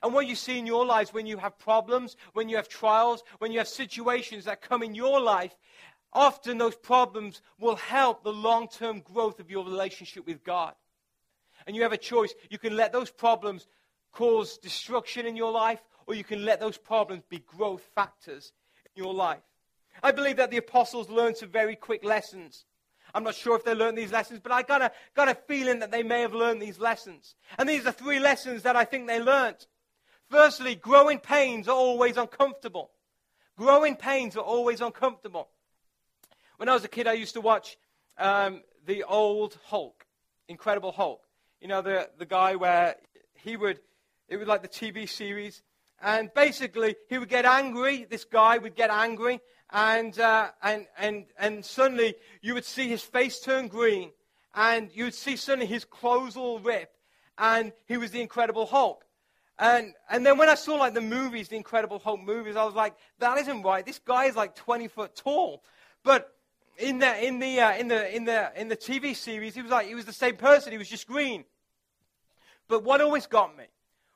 And 0.04 0.14
what 0.14 0.28
you 0.28 0.36
see 0.36 0.60
in 0.60 0.68
your 0.68 0.86
lives 0.86 1.14
when 1.14 1.26
you 1.26 1.38
have 1.38 1.58
problems, 1.58 2.18
when 2.34 2.50
you 2.50 2.58
have 2.58 2.70
trials, 2.70 3.24
when 3.40 3.52
you 3.52 3.58
have 3.58 3.68
situations 3.68 4.46
that 4.46 4.62
come 4.62 4.84
in 4.84 4.94
your 4.94 5.20
life, 5.20 5.56
often 6.14 6.58
those 6.58 6.76
problems 6.76 7.42
will 7.60 7.76
help 7.76 8.24
the 8.24 8.34
long 8.34 8.68
term 8.68 9.02
growth 9.02 9.40
of 9.40 9.50
your 9.50 9.66
relationship 9.66 10.26
with 10.28 10.44
God. 10.44 10.74
And 11.66 11.76
you 11.76 11.82
have 11.84 11.94
a 11.94 11.98
choice. 11.98 12.34
You 12.50 12.60
can 12.60 12.76
let 12.76 12.94
those 12.94 13.10
problems 13.10 13.68
cause 14.12 14.58
destruction 14.58 15.26
in 15.26 15.36
your 15.36 15.52
life, 15.52 15.82
or 16.06 16.16
you 16.16 16.24
can 16.24 16.46
let 16.46 16.60
those 16.60 16.78
problems 16.78 17.24
be 17.30 17.40
growth 17.40 17.84
factors 17.94 18.54
in 18.96 19.04
your 19.04 19.14
life. 19.14 19.42
I 20.04 20.12
believe 20.12 20.38
that 20.38 20.52
the 20.52 20.58
apostles 20.58 21.10
learned 21.10 21.38
some 21.38 21.50
very 21.50 21.76
quick 21.76 22.04
lessons. 22.04 22.66
I'm 23.14 23.24
not 23.24 23.36
sure 23.36 23.56
if 23.56 23.64
they 23.64 23.74
learned 23.74 23.98
these 23.98 24.12
lessons, 24.12 24.40
but 24.42 24.52
I 24.52 24.62
got 24.62 24.82
a, 24.82 24.92
got 25.16 25.30
a 25.30 25.36
feeling 25.36 25.80
that 25.80 25.92
they 25.92 26.04
may 26.04 26.22
have 26.22 26.34
learned 26.34 26.62
these 26.62 26.80
lessons. 26.80 27.36
And 27.58 27.68
these 27.68 27.86
are 27.86 27.92
three 27.92 28.20
lessons 28.20 28.64
that 28.64 28.76
I 28.76 28.86
think 28.86 29.08
they 29.08 29.20
learned. 29.20 29.66
Firstly, 30.30 30.76
growing 30.76 31.20
pains 31.20 31.68
are 31.68 31.76
always 31.76 32.18
uncomfortable. 32.18 32.92
Growing 33.58 33.96
pains 33.96 34.36
are 34.36 34.44
always 34.44 34.82
uncomfortable. 34.82 35.50
When 36.58 36.70
I 36.70 36.74
was 36.74 36.84
a 36.84 36.90
kid, 36.90 37.08
I 37.08 37.14
used 37.14 37.34
to 37.36 37.42
watch 37.42 37.78
um, 38.18 38.62
the 38.86 39.04
old 39.04 39.58
Hulk, 39.66 40.06
Incredible 40.48 40.92
Hulk. 40.92 41.22
You 41.62 41.68
know, 41.68 41.82
the, 41.82 42.10
the 42.18 42.26
guy 42.26 42.56
where 42.56 42.96
he 43.36 43.56
would, 43.56 43.80
it 44.28 44.38
was 44.38 44.48
like 44.48 44.62
the 44.62 44.68
TV 44.68 45.10
series. 45.10 45.64
And 46.02 46.30
basically, 46.36 46.96
he 47.10 47.18
would 47.18 47.30
get 47.30 47.46
angry. 47.46 48.06
This 48.08 48.26
guy 48.26 48.58
would 48.58 48.76
get 48.76 48.92
angry. 48.92 49.40
And, 49.72 50.18
uh, 50.20 50.50
and, 50.64 50.88
and, 50.98 51.26
and 51.38 51.66
suddenly, 51.66 52.16
you 52.42 52.54
would 52.54 52.66
see 52.66 52.88
his 52.88 53.02
face 53.02 53.40
turn 53.40 53.68
green. 53.68 54.12
And 54.56 54.90
you 54.94 55.06
would 55.06 55.14
see 55.14 55.36
suddenly 55.36 55.68
his 55.68 55.86
clothes 55.86 56.38
all 56.38 56.60
rip. 56.60 56.92
And 57.38 57.74
he 57.86 57.98
was 57.98 58.12
the 58.12 58.22
Incredible 58.22 58.66
Hulk. 58.66 59.04
And, 59.60 59.94
and 60.10 60.26
then 60.26 60.38
when 60.38 60.50
I 60.50 60.56
saw 60.56 60.76
like 60.76 60.94
the 60.94 61.02
movies, 61.02 61.50
the 61.50 61.56
Incredible 61.56 62.00
Hulk 62.00 62.22
movies, 62.22 62.56
I 62.56 62.64
was 62.64 62.76
like, 62.76 62.96
that 63.20 63.38
isn't 63.40 63.64
right. 63.64 63.86
This 63.86 64.00
guy 64.00 64.26
is 64.26 64.36
like 64.36 64.56
20 64.56 64.88
foot 64.88 65.16
tall. 65.16 65.64
But 66.04 66.34
in 66.78 67.00
the, 67.00 67.26
in 67.26 67.40
the, 67.40 67.60
uh, 67.60 67.76
in 67.76 67.88
the, 67.88 68.16
in 68.16 68.26
the, 68.26 68.52
in 68.56 68.68
the 68.68 68.78
TV 68.78 69.16
series, 69.16 69.56
he 69.56 69.62
was 69.62 69.72
like, 69.72 69.88
he 69.88 69.96
was 69.96 70.06
the 70.06 70.14
same 70.14 70.38
person. 70.38 70.72
He 70.72 70.78
was 70.78 70.90
just 70.90 71.08
green. 71.08 71.44
But 72.68 72.84
what 72.84 73.02
always 73.02 73.28
got 73.28 73.58
me 73.58 73.66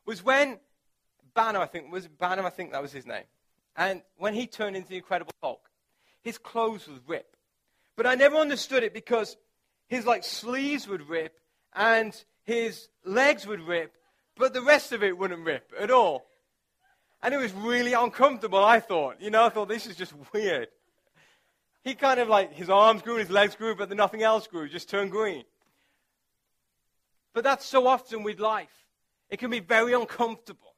was 0.06 0.24
when 0.24 0.60
Banner, 1.34 1.60
I 1.60 1.66
think, 1.66 1.92
was 1.92 2.08
Banner, 2.08 2.44
I 2.44 2.50
think 2.50 2.72
that 2.72 2.82
was 2.82 2.92
his 2.92 3.06
name. 3.06 3.24
And 3.76 4.02
when 4.18 4.34
he 4.34 4.48
turned 4.48 4.76
into 4.76 4.90
the 4.90 4.98
Incredible 4.98 5.34
Hulk, 5.42 5.70
his 6.22 6.38
clothes 6.38 6.88
would 6.88 7.08
rip. 7.08 7.36
But 7.96 8.06
I 8.08 8.16
never 8.16 8.36
understood 8.36 8.84
it 8.84 8.94
because 8.94 9.38
his 9.88 10.06
like 10.06 10.24
sleeves 10.24 10.88
would 10.88 11.08
rip 11.10 11.38
and 11.74 12.14
his 12.44 12.90
legs 13.06 13.48
would 13.48 13.62
rip 13.62 13.96
but 14.42 14.54
the 14.54 14.62
rest 14.62 14.92
of 14.92 15.04
it 15.04 15.18
wouldn't 15.18 15.46
rip 15.46 15.72
at 15.80 15.92
all. 15.92 16.26
And 17.22 17.34
it 17.34 17.38
was 17.38 17.54
really 17.54 17.94
uncomfortable, 17.94 18.64
I 18.64 18.80
thought. 18.80 19.22
You 19.22 19.30
know, 19.30 19.46
I 19.46 19.50
thought 19.50 19.70
this 19.70 19.86
is 19.86 19.96
just 19.96 20.14
weird. 20.34 20.68
He 21.84 21.94
kind 21.94 22.20
of 22.20 22.28
like, 22.28 22.54
his 22.54 22.70
arms 22.70 23.02
grew, 23.04 23.18
his 23.18 23.30
legs 23.30 23.56
grew, 23.56 23.76
but 23.76 23.90
then 23.90 23.98
nothing 23.98 24.24
else 24.24 24.48
grew, 24.48 24.68
just 24.68 24.90
turned 24.90 25.12
green. 25.12 25.44
But 27.34 27.44
that's 27.44 27.66
so 27.66 27.88
often 27.88 28.24
with 28.24 28.40
life. 28.40 28.86
It 29.30 29.38
can 29.38 29.52
be 29.52 29.60
very 29.60 29.94
uncomfortable. 29.94 30.71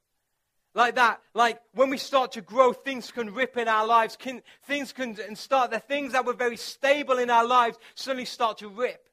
Like 0.75 0.96
that, 0.96 1.22
like 1.36 1.62
when 1.74 1.89
we 1.89 1.98
start 1.98 2.32
to 2.34 2.42
grow, 2.42 2.74
things 2.74 3.12
can 3.12 3.34
rip 3.34 3.58
in 3.58 3.68
our 3.68 3.86
lives. 3.86 4.15
Can, 4.15 4.42
things 4.63 4.92
can 4.92 5.18
and 5.25 5.38
start, 5.38 5.70
the 5.70 5.80
things 5.80 6.13
that 6.13 6.25
were 6.25 6.34
very 6.34 6.58
stable 6.58 7.20
in 7.20 7.30
our 7.30 7.46
lives 7.46 7.77
suddenly 7.94 8.25
start 8.25 8.58
to 8.60 8.70
rip. 8.70 9.08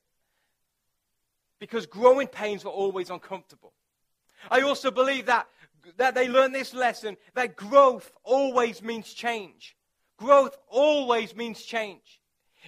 Because 1.59 1.85
growing 1.85 2.29
pains 2.29 2.65
were 2.65 2.71
always 2.71 3.11
uncomfortable. 3.11 3.75
I 4.51 4.63
also 4.63 4.91
believe 4.91 5.27
that, 5.27 5.49
that 5.99 6.15
they 6.15 6.29
learn 6.29 6.53
this 6.53 6.73
lesson 6.73 7.19
that 7.35 7.57
growth 7.57 8.11
always 8.25 8.83
means 8.83 9.13
change. 9.13 9.77
Growth 10.17 10.57
always 10.69 11.37
means 11.37 11.63
change. 11.63 12.21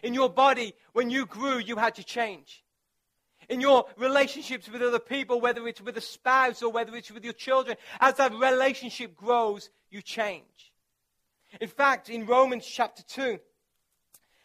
In 0.02 0.12
your 0.12 0.28
body, 0.28 0.74
when 0.92 1.08
you 1.08 1.24
grew, 1.24 1.58
you 1.58 1.76
had 1.76 1.94
to 1.94 2.04
change. 2.04 2.62
In 3.52 3.60
your 3.60 3.84
relationships 3.98 4.66
with 4.70 4.80
other 4.80 4.98
people, 4.98 5.38
whether 5.38 5.68
it's 5.68 5.82
with 5.82 5.98
a 5.98 6.00
spouse 6.00 6.62
or 6.62 6.72
whether 6.72 6.96
it's 6.96 7.10
with 7.10 7.22
your 7.22 7.34
children, 7.34 7.76
as 8.00 8.14
that 8.14 8.32
relationship 8.32 9.14
grows, 9.14 9.68
you 9.90 10.00
change. 10.00 10.72
In 11.60 11.68
fact, 11.68 12.08
in 12.08 12.24
Romans 12.24 12.64
chapter 12.64 13.02
2, 13.02 13.38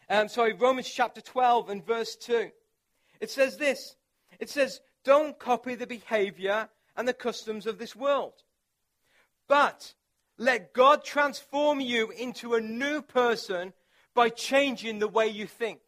um, 0.09 0.27
sorry, 0.27 0.51
Romans 0.51 0.89
chapter 0.89 1.21
12 1.21 1.69
and 1.69 1.87
verse 1.87 2.17
2, 2.17 2.51
it 3.21 3.31
says 3.31 3.55
this. 3.55 3.95
It 4.41 4.49
says, 4.49 4.81
Don't 5.05 5.39
copy 5.39 5.75
the 5.75 5.87
behavior 5.87 6.67
and 6.97 7.07
the 7.07 7.13
customs 7.13 7.65
of 7.65 7.77
this 7.77 7.95
world. 7.95 8.43
But 9.47 9.93
let 10.37 10.73
God 10.73 11.05
transform 11.05 11.79
you 11.79 12.11
into 12.11 12.55
a 12.55 12.59
new 12.61 13.01
person 13.01 13.71
by 14.13 14.27
changing 14.27 14.99
the 14.99 15.07
way 15.07 15.29
you 15.29 15.47
think. 15.47 15.79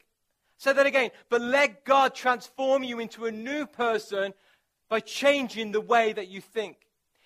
Say 0.59 0.73
that 0.73 0.85
again. 0.85 1.11
But 1.29 1.41
let 1.41 1.85
God 1.85 2.13
transform 2.13 2.83
you 2.83 2.99
into 2.99 3.25
a 3.25 3.31
new 3.31 3.65
person 3.65 4.33
by 4.89 4.99
changing 4.99 5.71
the 5.71 5.79
way 5.79 6.11
that 6.11 6.27
you 6.27 6.41
think. 6.41 6.75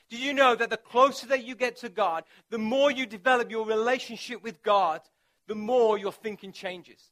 Do 0.10 0.18
you 0.18 0.36
know 0.36 0.54
that 0.54 0.70
the 0.70 0.78
closer 0.78 1.26
that 1.28 1.44
you 1.44 1.56
get 1.56 1.78
to 1.78 1.90
God, 1.90 2.26
the 2.52 2.60
more 2.60 2.92
you 2.92 3.08
develop 3.08 3.50
your 3.50 3.66
relationship 3.66 4.44
with 4.44 4.62
God, 4.62 5.02
the 5.48 5.56
more 5.56 5.98
your 5.98 6.12
thinking 6.12 6.52
changes. 6.52 7.10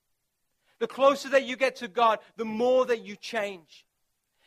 The 0.77 0.85
closer 0.85 1.27
that 1.29 1.45
you 1.45 1.55
get 1.55 1.77
to 1.77 1.87
God, 1.87 2.19
the 2.37 2.45
more 2.45 2.85
that 2.85 3.01
you 3.03 3.15
change. 3.15 3.87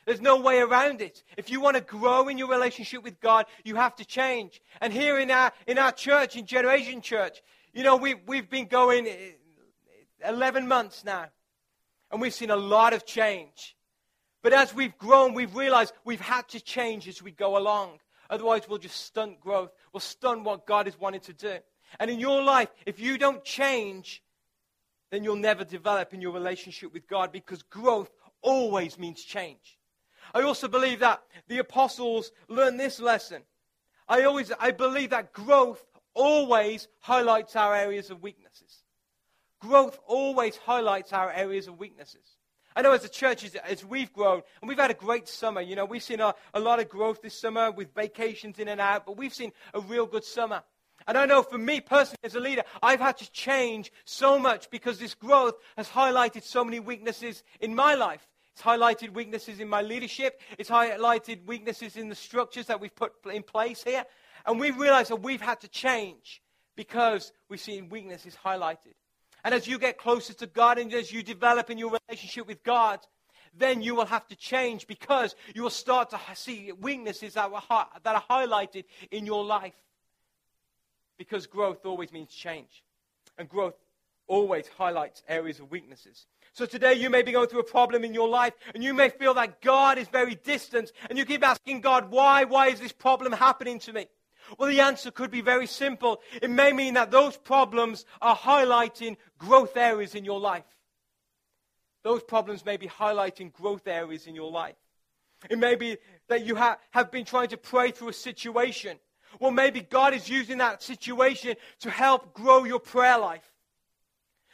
There's 0.05 0.21
no 0.21 0.39
way 0.39 0.59
around 0.59 1.01
it. 1.01 1.23
If 1.35 1.49
you 1.49 1.59
want 1.59 1.75
to 1.75 1.81
grow 1.81 2.29
in 2.29 2.37
your 2.37 2.47
relationship 2.47 3.03
with 3.03 3.19
God, 3.19 3.47
you 3.65 3.75
have 3.75 3.97
to 3.97 4.05
change. 4.05 4.61
And 4.79 4.93
here 4.93 5.19
in 5.19 5.29
our, 5.29 5.51
in 5.67 5.77
our 5.77 5.91
church, 5.91 6.37
in 6.37 6.45
Generation 6.45 7.01
Church, 7.01 7.41
you 7.73 7.83
know, 7.83 7.97
we, 7.97 8.13
we've 8.13 8.49
been 8.49 8.67
going 8.67 9.07
eh, 9.07 9.31
11 10.25 10.67
months 10.67 11.03
now, 11.03 11.25
and 12.15 12.21
we've 12.21 12.33
seen 12.33 12.49
a 12.49 12.55
lot 12.55 12.93
of 12.93 13.05
change. 13.05 13.75
But 14.41 14.53
as 14.53 14.73
we've 14.73 14.97
grown, 14.97 15.33
we've 15.33 15.53
realized 15.53 15.91
we've 16.05 16.21
had 16.21 16.47
to 16.47 16.61
change 16.61 17.09
as 17.09 17.21
we 17.21 17.31
go 17.31 17.57
along. 17.57 17.99
Otherwise, 18.29 18.69
we'll 18.69 18.77
just 18.77 19.01
stunt 19.01 19.41
growth. 19.41 19.71
We'll 19.91 19.99
stunt 19.99 20.45
what 20.45 20.65
God 20.65 20.87
is 20.87 20.97
wanting 20.97 21.19
to 21.19 21.33
do. 21.33 21.57
And 21.99 22.09
in 22.09 22.21
your 22.21 22.41
life, 22.41 22.69
if 22.85 23.01
you 23.01 23.17
don't 23.17 23.43
change, 23.43 24.23
then 25.11 25.25
you'll 25.25 25.35
never 25.35 25.65
develop 25.65 26.13
in 26.13 26.21
your 26.21 26.31
relationship 26.31 26.93
with 26.93 27.05
God 27.05 27.33
because 27.33 27.63
growth 27.63 28.09
always 28.41 28.97
means 28.97 29.21
change. 29.21 29.77
I 30.33 30.43
also 30.43 30.69
believe 30.69 30.99
that 30.99 31.21
the 31.49 31.57
apostles 31.57 32.31
learned 32.47 32.79
this 32.79 33.01
lesson. 33.01 33.41
I 34.07 34.23
always 34.23 34.53
I 34.57 34.71
believe 34.71 35.09
that 35.09 35.33
growth 35.33 35.83
always 36.13 36.87
highlights 37.01 37.57
our 37.57 37.75
areas 37.75 38.09
of 38.09 38.23
weaknesses. 38.23 38.84
Growth 39.67 39.97
always 40.05 40.57
highlights 40.57 41.11
our 41.11 41.31
areas 41.31 41.67
of 41.67 41.79
weaknesses. 41.79 42.37
I 42.75 42.83
know 42.83 42.91
as 42.91 43.03
a 43.03 43.09
church, 43.09 43.43
as, 43.43 43.55
as 43.55 43.83
we've 43.83 44.13
grown, 44.13 44.43
and 44.61 44.69
we've 44.69 44.77
had 44.77 44.91
a 44.91 44.95
great 44.95 45.27
summer, 45.27 45.59
you 45.59 45.75
know, 45.75 45.85
we've 45.85 46.03
seen 46.03 46.19
a, 46.19 46.35
a 46.53 46.59
lot 46.59 46.79
of 46.79 46.87
growth 46.87 47.23
this 47.23 47.39
summer 47.39 47.71
with 47.71 47.91
vacations 47.95 48.59
in 48.59 48.67
and 48.67 48.79
out, 48.79 49.07
but 49.07 49.17
we've 49.17 49.33
seen 49.33 49.51
a 49.73 49.79
real 49.79 50.05
good 50.05 50.23
summer. 50.23 50.61
And 51.07 51.17
I 51.17 51.25
know 51.25 51.41
for 51.41 51.57
me 51.57 51.81
personally 51.81 52.19
as 52.23 52.35
a 52.35 52.39
leader, 52.39 52.61
I've 52.83 52.99
had 52.99 53.17
to 53.17 53.31
change 53.31 53.91
so 54.03 54.37
much 54.37 54.69
because 54.69 54.99
this 54.99 55.15
growth 55.15 55.55
has 55.77 55.89
highlighted 55.89 56.43
so 56.43 56.63
many 56.63 56.79
weaknesses 56.79 57.41
in 57.59 57.73
my 57.73 57.95
life. 57.95 58.27
It's 58.53 58.61
highlighted 58.61 59.13
weaknesses 59.13 59.59
in 59.59 59.67
my 59.67 59.81
leadership. 59.81 60.41
It's 60.59 60.69
highlighted 60.69 61.47
weaknesses 61.47 61.97
in 61.97 62.09
the 62.09 62.15
structures 62.15 62.67
that 62.67 62.79
we've 62.79 62.95
put 62.95 63.13
in 63.33 63.41
place 63.41 63.83
here. 63.83 64.03
And 64.45 64.59
we 64.59 64.69
realize 64.69 65.07
that 65.07 65.23
we've 65.23 65.41
had 65.41 65.61
to 65.61 65.67
change 65.67 66.43
because 66.75 67.31
we've 67.49 67.59
seen 67.59 67.89
weaknesses 67.89 68.37
highlighted. 68.45 68.93
And 69.45 69.53
as 69.53 69.67
you 69.67 69.77
get 69.77 69.99
closer 69.99 70.33
to 70.33 70.47
God 70.47 70.79
and 70.79 70.91
as 70.91 71.13
you 71.13 71.21
develop 71.21 71.69
in 71.69 71.77
your 71.77 71.95
relationship 72.09 72.47
with 72.47 72.63
God, 72.63 72.99
then 73.55 73.83
you 73.83 73.93
will 73.93 74.07
have 74.07 74.27
to 74.29 74.35
change 74.35 74.87
because 74.87 75.35
you 75.53 75.61
will 75.61 75.69
start 75.69 76.09
to 76.09 76.19
see 76.33 76.71
weaknesses 76.71 77.35
that, 77.35 77.51
were, 77.51 77.61
that 77.69 78.15
are 78.15 78.23
highlighted 78.27 78.85
in 79.11 79.27
your 79.27 79.45
life. 79.45 79.75
Because 81.19 81.45
growth 81.45 81.85
always 81.85 82.11
means 82.11 82.33
change. 82.33 82.83
And 83.37 83.47
growth 83.47 83.75
always 84.25 84.67
highlights 84.67 85.21
areas 85.27 85.59
of 85.59 85.69
weaknesses. 85.69 86.25
So 86.53 86.65
today 86.65 86.95
you 86.95 87.11
may 87.11 87.21
be 87.21 87.31
going 87.31 87.47
through 87.47 87.59
a 87.59 87.63
problem 87.63 88.03
in 88.03 88.15
your 88.15 88.27
life 88.27 88.53
and 88.73 88.83
you 88.83 88.95
may 88.95 89.09
feel 89.09 89.35
that 89.35 89.61
God 89.61 89.99
is 89.99 90.07
very 90.07 90.33
distant 90.33 90.91
and 91.07 91.19
you 91.19 91.25
keep 91.25 91.47
asking 91.47 91.81
God, 91.81 92.09
why? 92.09 92.45
Why 92.45 92.69
is 92.69 92.79
this 92.79 92.93
problem 92.93 93.31
happening 93.31 93.77
to 93.81 93.93
me? 93.93 94.07
Well, 94.57 94.69
the 94.69 94.81
answer 94.81 95.11
could 95.11 95.31
be 95.31 95.41
very 95.41 95.67
simple. 95.67 96.21
It 96.41 96.49
may 96.49 96.71
mean 96.71 96.93
that 96.95 97.11
those 97.11 97.37
problems 97.37 98.05
are 98.21 98.35
highlighting 98.35 99.17
growth 99.37 99.77
areas 99.77 100.15
in 100.15 100.25
your 100.25 100.39
life. 100.39 100.65
Those 102.03 102.23
problems 102.23 102.63
may 102.65 102.77
be 102.77 102.87
highlighting 102.87 103.51
growth 103.51 103.87
areas 103.87 104.27
in 104.27 104.35
your 104.35 104.51
life. 104.51 104.75
It 105.49 105.59
may 105.59 105.75
be 105.75 105.97
that 106.27 106.45
you 106.45 106.55
ha- 106.55 106.77
have 106.91 107.11
been 107.11 107.25
trying 107.25 107.49
to 107.49 107.57
pray 107.57 107.91
through 107.91 108.09
a 108.09 108.13
situation. 108.13 108.97
Well, 109.39 109.51
maybe 109.51 109.81
God 109.81 110.13
is 110.13 110.29
using 110.29 110.59
that 110.59 110.81
situation 110.81 111.55
to 111.81 111.89
help 111.89 112.33
grow 112.33 112.63
your 112.63 112.79
prayer 112.79 113.17
life. 113.17 113.51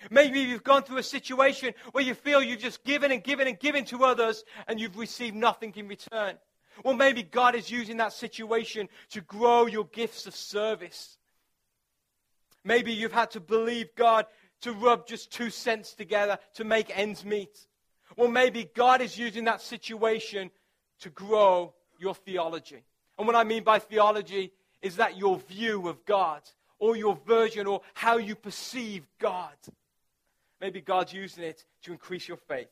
Maybe 0.09 0.39
you've 0.39 0.63
gone 0.63 0.83
through 0.83 0.97
a 0.97 1.03
situation 1.03 1.73
where 1.91 2.03
you 2.03 2.15
feel 2.15 2.41
you've 2.41 2.59
just 2.59 2.83
given 2.83 3.11
and 3.11 3.23
given 3.23 3.47
and 3.47 3.59
given 3.59 3.85
to 3.85 4.03
others 4.03 4.43
and 4.67 4.79
you've 4.79 4.97
received 4.97 5.35
nothing 5.35 5.73
in 5.75 5.87
return. 5.87 6.37
Well, 6.83 6.95
maybe 6.95 7.21
God 7.21 7.53
is 7.53 7.69
using 7.69 7.97
that 7.97 8.13
situation 8.13 8.89
to 9.11 9.21
grow 9.21 9.67
your 9.67 9.85
gifts 9.85 10.25
of 10.25 10.35
service. 10.35 11.17
Maybe 12.63 12.93
you've 12.93 13.11
had 13.11 13.31
to 13.31 13.39
believe 13.39 13.93
God 13.95 14.25
to 14.61 14.73
rub 14.73 15.07
just 15.07 15.31
two 15.31 15.49
cents 15.49 15.93
together 15.93 16.37
to 16.55 16.63
make 16.63 16.95
ends 16.97 17.25
meet. 17.25 17.67
Well, 18.17 18.29
maybe 18.29 18.69
God 18.75 19.01
is 19.01 19.17
using 19.17 19.45
that 19.45 19.61
situation 19.61 20.51
to 21.01 21.09
grow 21.09 21.73
your 21.99 22.15
theology. 22.15 22.83
And 23.17 23.27
what 23.27 23.35
I 23.35 23.43
mean 23.43 23.63
by 23.63 23.79
theology 23.79 24.51
is 24.81 24.95
that 24.95 25.17
your 25.17 25.37
view 25.37 25.87
of 25.87 26.03
God 26.05 26.41
or 26.79 26.95
your 26.95 27.15
version 27.27 27.67
or 27.67 27.81
how 27.93 28.17
you 28.17 28.35
perceive 28.35 29.05
God. 29.19 29.53
Maybe 30.59 30.81
God's 30.81 31.13
using 31.13 31.43
it 31.43 31.63
to 31.83 31.91
increase 31.91 32.27
your 32.27 32.37
faith. 32.37 32.69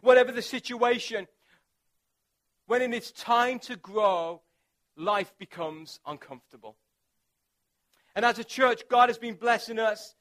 Whatever 0.00 0.32
the 0.32 0.42
situation, 0.42 1.26
when 2.66 2.92
it's 2.92 3.12
time 3.12 3.60
to 3.60 3.76
grow, 3.76 4.42
life 4.96 5.32
becomes 5.38 6.00
uncomfortable. 6.04 6.76
And 8.16 8.24
as 8.24 8.38
a 8.40 8.44
church, 8.44 8.82
God 8.90 9.08
has 9.08 9.18
been 9.18 9.34
blessing 9.34 9.78
us. 9.78 10.15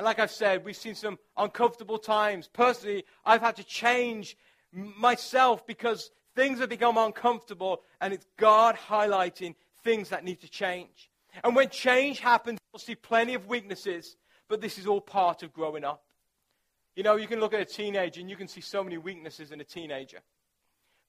And 0.00 0.06
like 0.06 0.18
I've 0.18 0.30
said, 0.30 0.64
we've 0.64 0.74
seen 0.74 0.94
some 0.94 1.18
uncomfortable 1.36 1.98
times. 1.98 2.48
Personally, 2.48 3.04
I've 3.22 3.42
had 3.42 3.56
to 3.56 3.64
change 3.64 4.34
myself 4.72 5.66
because 5.66 6.10
things 6.34 6.58
have 6.60 6.70
become 6.70 6.96
uncomfortable, 6.96 7.82
and 8.00 8.14
it's 8.14 8.24
God 8.38 8.76
highlighting 8.76 9.56
things 9.84 10.08
that 10.08 10.24
need 10.24 10.40
to 10.40 10.48
change. 10.48 11.10
And 11.44 11.54
when 11.54 11.68
change 11.68 12.20
happens, 12.20 12.58
you'll 12.72 12.80
see 12.80 12.94
plenty 12.94 13.34
of 13.34 13.46
weaknesses, 13.46 14.16
but 14.48 14.62
this 14.62 14.78
is 14.78 14.86
all 14.86 15.02
part 15.02 15.42
of 15.42 15.52
growing 15.52 15.84
up. 15.84 16.02
You 16.96 17.02
know, 17.02 17.16
you 17.16 17.26
can 17.26 17.38
look 17.38 17.52
at 17.52 17.60
a 17.60 17.66
teenager 17.66 18.22
and 18.22 18.30
you 18.30 18.36
can 18.36 18.48
see 18.48 18.62
so 18.62 18.82
many 18.82 18.96
weaknesses 18.96 19.52
in 19.52 19.60
a 19.60 19.64
teenager. 19.64 20.20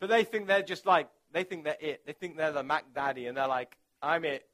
But 0.01 0.09
they 0.09 0.25
think 0.25 0.47
they're 0.47 0.63
just 0.63 0.85
like, 0.85 1.07
they 1.31 1.45
think 1.45 1.63
they're 1.63 1.77
it. 1.79 2.05
They 2.05 2.11
think 2.11 2.35
they're 2.35 2.51
the 2.51 2.61
Mac 2.61 2.93
Daddy 2.93 3.27
and 3.27 3.37
they're 3.37 3.47
like, 3.47 3.77
I'm 4.01 4.25
it. 4.25 4.45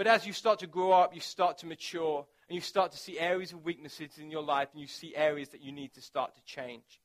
But 0.00 0.06
as 0.06 0.26
you 0.26 0.32
start 0.32 0.60
to 0.60 0.66
grow 0.66 0.92
up, 0.92 1.14
you 1.14 1.20
start 1.20 1.58
to 1.58 1.66
mature 1.66 2.24
and 2.48 2.54
you 2.54 2.62
start 2.62 2.90
to 2.92 2.96
see 2.96 3.18
areas 3.18 3.52
of 3.52 3.66
weaknesses 3.66 4.16
in 4.16 4.30
your 4.30 4.42
life 4.42 4.68
and 4.72 4.80
you 4.80 4.86
see 4.86 5.14
areas 5.14 5.50
that 5.50 5.62
you 5.62 5.72
need 5.72 5.92
to 5.92 6.00
start 6.00 6.34
to 6.36 6.40
change. 6.46 7.02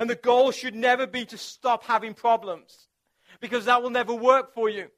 And 0.00 0.10
the 0.10 0.16
goal 0.16 0.50
should 0.50 0.74
never 0.74 1.06
be 1.06 1.24
to 1.26 1.38
stop 1.38 1.84
having 1.84 2.14
problems 2.14 2.88
because 3.38 3.66
that 3.66 3.80
will 3.80 3.90
never 3.90 4.12
work 4.12 4.54
for 4.54 4.68
you. 4.68 4.88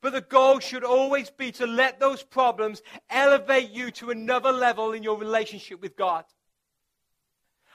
But 0.00 0.14
the 0.14 0.20
goal 0.20 0.58
should 0.58 0.82
always 0.82 1.30
be 1.30 1.52
to 1.52 1.66
let 1.68 2.00
those 2.00 2.24
problems 2.24 2.82
elevate 3.08 3.70
you 3.70 3.92
to 3.92 4.10
another 4.10 4.50
level 4.50 4.94
in 4.94 5.04
your 5.04 5.16
relationship 5.16 5.80
with 5.80 5.96
God. 5.96 6.24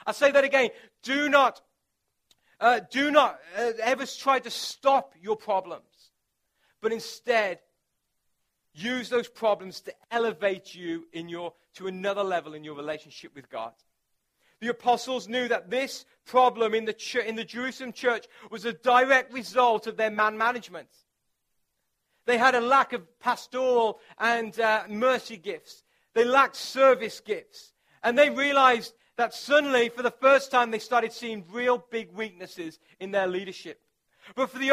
I 0.05 0.11
say 0.11 0.29
that 0.29 0.43
again. 0.43 0.71
Do 1.03 1.29
not, 1.29 1.61
uh, 2.59 2.81
do 2.91 3.11
not 3.11 3.39
uh, 3.57 3.71
ever 3.81 4.05
try 4.05 4.39
to 4.39 4.51
stop 4.51 5.13
your 5.21 5.37
problems, 5.37 6.11
but 6.81 6.91
instead 6.91 7.59
use 8.81 9.09
those 9.09 9.27
problems 9.27 9.81
to 9.81 9.93
elevate 10.11 10.73
you 10.73 11.05
in 11.13 11.29
your, 11.29 11.53
to 11.75 11.87
another 11.87 12.23
level 12.23 12.53
in 12.53 12.63
your 12.63 12.75
relationship 12.75 13.35
with 13.35 13.49
God. 13.49 13.73
The 14.61 14.69
apostles 14.69 15.27
knew 15.27 15.47
that 15.47 15.69
this 15.69 16.05
problem 16.25 16.73
in 16.73 16.85
the, 16.85 16.93
ch- 16.93 17.15
in 17.15 17.35
the 17.35 17.45
Jerusalem 17.45 17.93
church 17.93 18.25
was 18.51 18.65
a 18.65 18.73
direct 18.73 19.33
result 19.33 19.87
of 19.87 19.95
their 19.95 20.11
man 20.11 20.37
management. 20.37 20.89
They 22.25 22.37
had 22.37 22.55
a 22.55 22.61
lack 22.61 22.93
of 22.93 23.19
pastoral 23.19 23.99
and 24.19 24.57
uh, 24.59 24.83
mercy 24.89 25.37
gifts. 25.37 25.83
They 26.13 26.25
lacked 26.25 26.55
service 26.55 27.21
gifts. 27.21 27.73
And 28.03 28.17
they 28.17 28.29
realized 28.29 28.93
that 29.17 29.33
suddenly, 29.33 29.89
for 29.89 30.01
the 30.01 30.11
first 30.11 30.51
time, 30.51 30.71
they 30.71 30.79
started 30.79 31.11
seeing 31.11 31.43
real 31.51 31.83
big 31.89 32.13
weaknesses 32.13 32.79
in 32.99 33.11
their 33.11 33.27
leadership. 33.27 33.81
But 34.35 34.49
for 34.49 34.59
the, 34.59 34.69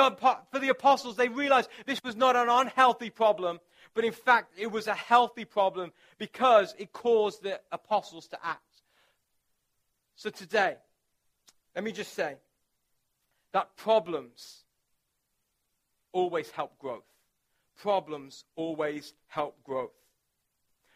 for 0.51 0.59
the 0.59 0.69
apostles, 0.69 1.17
they 1.17 1.29
realized 1.29 1.71
this 1.87 2.03
was 2.05 2.17
not 2.17 2.37
an 2.37 2.49
unhealthy 2.49 3.11
problem, 3.11 3.61
but 3.97 4.05
in 4.05 4.13
fact, 4.13 4.53
it 4.57 4.71
was 4.71 4.87
a 4.87 4.95
healthy 4.95 5.45
problem 5.45 5.93
because 6.19 6.77
it 6.79 6.93
caused 6.93 7.43
the 7.43 7.61
apostles 7.73 8.29
to 8.29 8.39
act. 8.47 8.61
So 10.15 10.31
today, 10.31 10.77
let 11.75 11.83
me 11.83 11.91
just 11.91 12.15
say 12.15 12.37
that 13.53 13.77
problems 13.77 14.63
always 16.13 16.51
help 16.53 16.79
growth 16.79 17.03
problems 17.77 18.45
always 18.57 19.15
help 19.29 19.63
growth. 19.63 19.93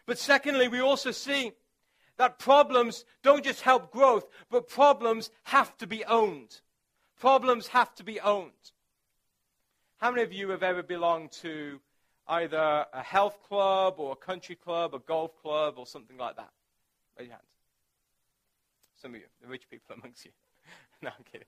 But 0.06 0.18
secondly, 0.18 0.68
we 0.68 0.80
also 0.80 1.10
see 1.10 1.52
that 2.16 2.38
problems 2.38 3.04
don't 3.22 3.44
just 3.44 3.62
help 3.62 3.92
growth, 3.92 4.26
but 4.50 4.68
problems 4.68 5.30
have 5.44 5.76
to 5.78 5.86
be 5.86 6.04
owned. 6.04 6.60
Problems 7.18 7.68
have 7.68 7.94
to 7.96 8.04
be 8.04 8.18
owned. 8.20 8.50
How 9.98 10.10
many 10.10 10.22
of 10.22 10.32
you 10.32 10.48
have 10.50 10.62
ever 10.62 10.82
belonged 10.82 11.32
to 11.42 11.80
either 12.30 12.86
a 12.92 13.02
health 13.02 13.38
club 13.48 13.94
or 13.98 14.12
a 14.12 14.16
country 14.16 14.54
club, 14.54 14.94
a 14.94 15.00
golf 15.00 15.32
club, 15.42 15.74
or 15.76 15.86
something 15.86 16.16
like 16.16 16.36
that? 16.36 16.50
Raise 17.18 17.28
your 17.28 17.34
hands. 17.34 17.44
Some 19.02 19.14
of 19.14 19.20
you, 19.20 19.26
the 19.42 19.48
rich 19.48 19.68
people 19.68 19.94
amongst 19.98 20.24
you. 20.24 20.30
no, 21.02 21.10
I'm 21.10 21.24
kidding. 21.30 21.46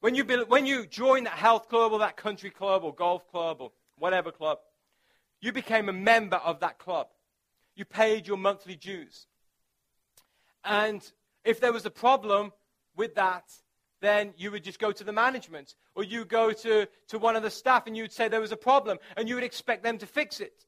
When 0.00 0.14
you, 0.14 0.24
be, 0.24 0.36
when 0.36 0.66
you 0.66 0.86
join 0.86 1.24
that 1.24 1.34
health 1.34 1.68
club 1.68 1.92
or 1.92 2.00
that 2.00 2.16
country 2.16 2.50
club 2.50 2.84
or 2.84 2.94
golf 2.94 3.28
club 3.30 3.60
or 3.60 3.72
whatever 3.98 4.30
club, 4.30 4.58
you 5.40 5.52
became 5.52 5.88
a 5.88 5.92
member 5.92 6.36
of 6.36 6.60
that 6.60 6.78
club. 6.78 7.08
You 7.74 7.84
paid 7.84 8.26
your 8.26 8.36
monthly 8.36 8.76
dues. 8.76 9.26
And 10.64 11.08
if 11.44 11.60
there 11.60 11.72
was 11.72 11.86
a 11.86 11.90
problem 11.90 12.52
with 12.96 13.14
that, 13.14 13.44
then 14.00 14.32
you 14.36 14.50
would 14.50 14.64
just 14.64 14.78
go 14.78 14.92
to 14.92 15.04
the 15.04 15.12
management 15.12 15.74
or 15.94 16.04
you 16.04 16.24
go 16.24 16.52
to, 16.52 16.86
to 17.08 17.18
one 17.18 17.36
of 17.36 17.42
the 17.42 17.50
staff 17.50 17.86
and 17.86 17.96
you'd 17.96 18.12
say 18.12 18.28
there 18.28 18.40
was 18.40 18.52
a 18.52 18.56
problem 18.56 18.98
and 19.16 19.28
you 19.28 19.34
would 19.34 19.44
expect 19.44 19.82
them 19.82 19.98
to 19.98 20.06
fix 20.06 20.40
it. 20.40 20.64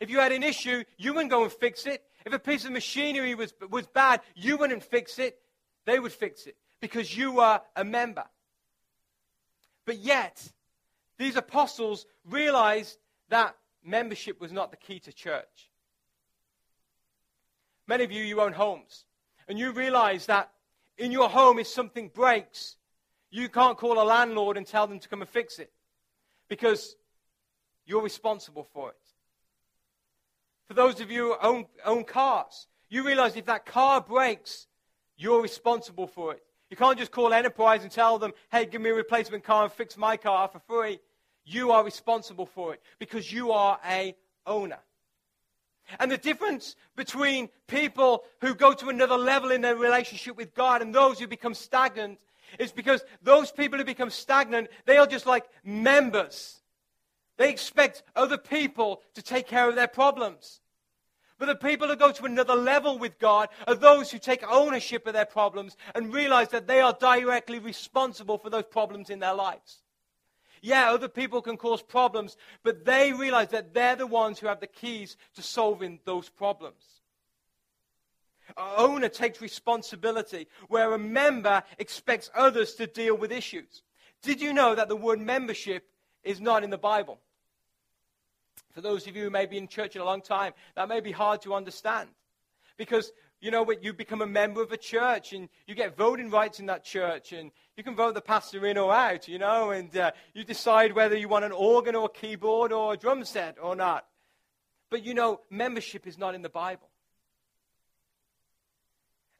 If 0.00 0.10
you 0.10 0.18
had 0.18 0.32
an 0.32 0.42
issue, 0.42 0.84
you 0.98 1.14
wouldn't 1.14 1.30
go 1.30 1.42
and 1.42 1.52
fix 1.52 1.86
it. 1.86 2.02
If 2.24 2.32
a 2.32 2.38
piece 2.38 2.64
of 2.64 2.72
machinery 2.72 3.34
was, 3.34 3.52
was 3.70 3.86
bad, 3.86 4.20
you 4.34 4.56
wouldn't 4.56 4.82
fix 4.82 5.18
it. 5.18 5.38
They 5.86 5.98
would 5.98 6.12
fix 6.12 6.46
it 6.46 6.56
because 6.80 7.16
you 7.16 7.32
were 7.32 7.60
a 7.76 7.84
member. 7.84 8.24
But 9.84 9.98
yet, 9.98 10.52
these 11.18 11.36
apostles 11.36 12.06
realized 12.24 12.98
that 13.28 13.56
membership 13.84 14.40
was 14.40 14.52
not 14.52 14.70
the 14.70 14.76
key 14.76 15.00
to 15.00 15.12
church. 15.12 15.70
Many 17.86 18.04
of 18.04 18.12
you, 18.12 18.22
you 18.22 18.40
own 18.40 18.52
homes, 18.52 19.04
and 19.48 19.58
you 19.58 19.72
realize 19.72 20.26
that 20.26 20.50
in 21.02 21.10
your 21.10 21.28
home, 21.28 21.58
if 21.58 21.66
something 21.66 22.08
breaks, 22.08 22.76
you 23.32 23.48
can't 23.48 23.76
call 23.76 24.00
a 24.00 24.04
landlord 24.04 24.56
and 24.56 24.64
tell 24.64 24.86
them 24.86 25.00
to 25.00 25.08
come 25.08 25.20
and 25.20 25.28
fix 25.28 25.58
it 25.58 25.72
because 26.48 26.94
you're 27.84 28.02
responsible 28.02 28.68
for 28.72 28.90
it. 28.90 28.96
For 30.68 30.74
those 30.74 31.00
of 31.00 31.10
you 31.10 31.32
who 31.32 31.36
own, 31.42 31.66
own 31.84 32.04
cars, 32.04 32.68
you 32.88 33.04
realize 33.04 33.34
if 33.34 33.46
that 33.46 33.66
car 33.66 34.00
breaks, 34.00 34.68
you're 35.16 35.42
responsible 35.42 36.06
for 36.06 36.34
it. 36.34 36.42
You 36.70 36.76
can't 36.76 36.96
just 36.96 37.10
call 37.10 37.32
Enterprise 37.32 37.82
and 37.82 37.90
tell 37.90 38.20
them, 38.20 38.32
hey, 38.52 38.64
give 38.64 38.80
me 38.80 38.90
a 38.90 38.94
replacement 38.94 39.42
car 39.42 39.64
and 39.64 39.72
fix 39.72 39.96
my 39.96 40.16
car 40.16 40.48
for 40.48 40.60
free. 40.60 41.00
You 41.44 41.72
are 41.72 41.84
responsible 41.84 42.46
for 42.46 42.74
it 42.74 42.80
because 43.00 43.32
you 43.32 43.50
are 43.50 43.80
a 43.84 44.14
owner. 44.46 44.78
And 45.98 46.10
the 46.10 46.18
difference 46.18 46.76
between 46.96 47.48
people 47.66 48.24
who 48.40 48.54
go 48.54 48.72
to 48.72 48.88
another 48.88 49.16
level 49.16 49.50
in 49.50 49.60
their 49.60 49.76
relationship 49.76 50.36
with 50.36 50.54
God 50.54 50.82
and 50.82 50.94
those 50.94 51.18
who 51.18 51.26
become 51.26 51.54
stagnant 51.54 52.18
is 52.58 52.72
because 52.72 53.04
those 53.22 53.50
people 53.50 53.78
who 53.78 53.84
become 53.84 54.10
stagnant, 54.10 54.68
they 54.86 54.98
are 54.98 55.06
just 55.06 55.26
like 55.26 55.44
members. 55.64 56.60
They 57.38 57.50
expect 57.50 58.02
other 58.14 58.38
people 58.38 59.02
to 59.14 59.22
take 59.22 59.46
care 59.46 59.68
of 59.68 59.74
their 59.74 59.88
problems. 59.88 60.60
But 61.38 61.46
the 61.46 61.54
people 61.56 61.88
who 61.88 61.96
go 61.96 62.12
to 62.12 62.24
another 62.24 62.54
level 62.54 62.98
with 62.98 63.18
God 63.18 63.48
are 63.66 63.74
those 63.74 64.10
who 64.10 64.18
take 64.18 64.44
ownership 64.48 65.06
of 65.06 65.12
their 65.12 65.26
problems 65.26 65.76
and 65.94 66.14
realize 66.14 66.50
that 66.50 66.68
they 66.68 66.80
are 66.80 66.92
directly 66.92 67.58
responsible 67.58 68.38
for 68.38 68.48
those 68.48 68.66
problems 68.70 69.10
in 69.10 69.18
their 69.18 69.34
lives. 69.34 69.82
Yeah, 70.64 70.92
other 70.92 71.08
people 71.08 71.42
can 71.42 71.56
cause 71.56 71.82
problems, 71.82 72.36
but 72.62 72.84
they 72.84 73.12
realize 73.12 73.48
that 73.48 73.74
they're 73.74 73.96
the 73.96 74.06
ones 74.06 74.38
who 74.38 74.46
have 74.46 74.60
the 74.60 74.68
keys 74.68 75.16
to 75.34 75.42
solving 75.42 75.98
those 76.04 76.28
problems. 76.28 77.00
An 78.56 78.64
owner 78.76 79.08
takes 79.08 79.40
responsibility, 79.40 80.46
where 80.68 80.94
a 80.94 80.98
member 80.98 81.64
expects 81.78 82.30
others 82.34 82.74
to 82.76 82.86
deal 82.86 83.16
with 83.16 83.32
issues. 83.32 83.82
Did 84.22 84.40
you 84.40 84.52
know 84.52 84.76
that 84.76 84.88
the 84.88 84.96
word 84.96 85.20
membership 85.20 85.84
is 86.22 86.40
not 86.40 86.62
in 86.62 86.70
the 86.70 86.78
Bible? 86.78 87.18
For 88.70 88.80
those 88.80 89.06
of 89.08 89.16
you 89.16 89.24
who 89.24 89.30
may 89.30 89.46
be 89.46 89.58
in 89.58 89.66
church 89.66 89.96
in 89.96 90.02
a 90.02 90.04
long 90.04 90.22
time, 90.22 90.52
that 90.76 90.88
may 90.88 91.00
be 91.00 91.12
hard 91.12 91.42
to 91.42 91.54
understand. 91.54 92.08
Because, 92.76 93.10
you 93.42 93.50
know, 93.50 93.66
you 93.82 93.92
become 93.92 94.22
a 94.22 94.26
member 94.26 94.62
of 94.62 94.70
a 94.70 94.76
church 94.76 95.32
and 95.32 95.48
you 95.66 95.74
get 95.74 95.96
voting 95.96 96.30
rights 96.30 96.60
in 96.60 96.66
that 96.66 96.84
church 96.84 97.32
and 97.32 97.50
you 97.76 97.82
can 97.82 97.96
vote 97.96 98.14
the 98.14 98.20
pastor 98.20 98.64
in 98.64 98.78
or 98.78 98.94
out, 98.94 99.26
you 99.26 99.36
know, 99.36 99.72
and 99.72 99.94
uh, 99.96 100.12
you 100.32 100.44
decide 100.44 100.92
whether 100.92 101.16
you 101.16 101.28
want 101.28 101.44
an 101.44 101.50
organ 101.50 101.96
or 101.96 102.06
a 102.06 102.08
keyboard 102.08 102.72
or 102.72 102.94
a 102.94 102.96
drum 102.96 103.24
set 103.24 103.56
or 103.60 103.74
not. 103.74 104.06
But, 104.90 105.04
you 105.04 105.12
know, 105.12 105.40
membership 105.50 106.06
is 106.06 106.16
not 106.16 106.36
in 106.36 106.42
the 106.42 106.48
Bible. 106.48 106.88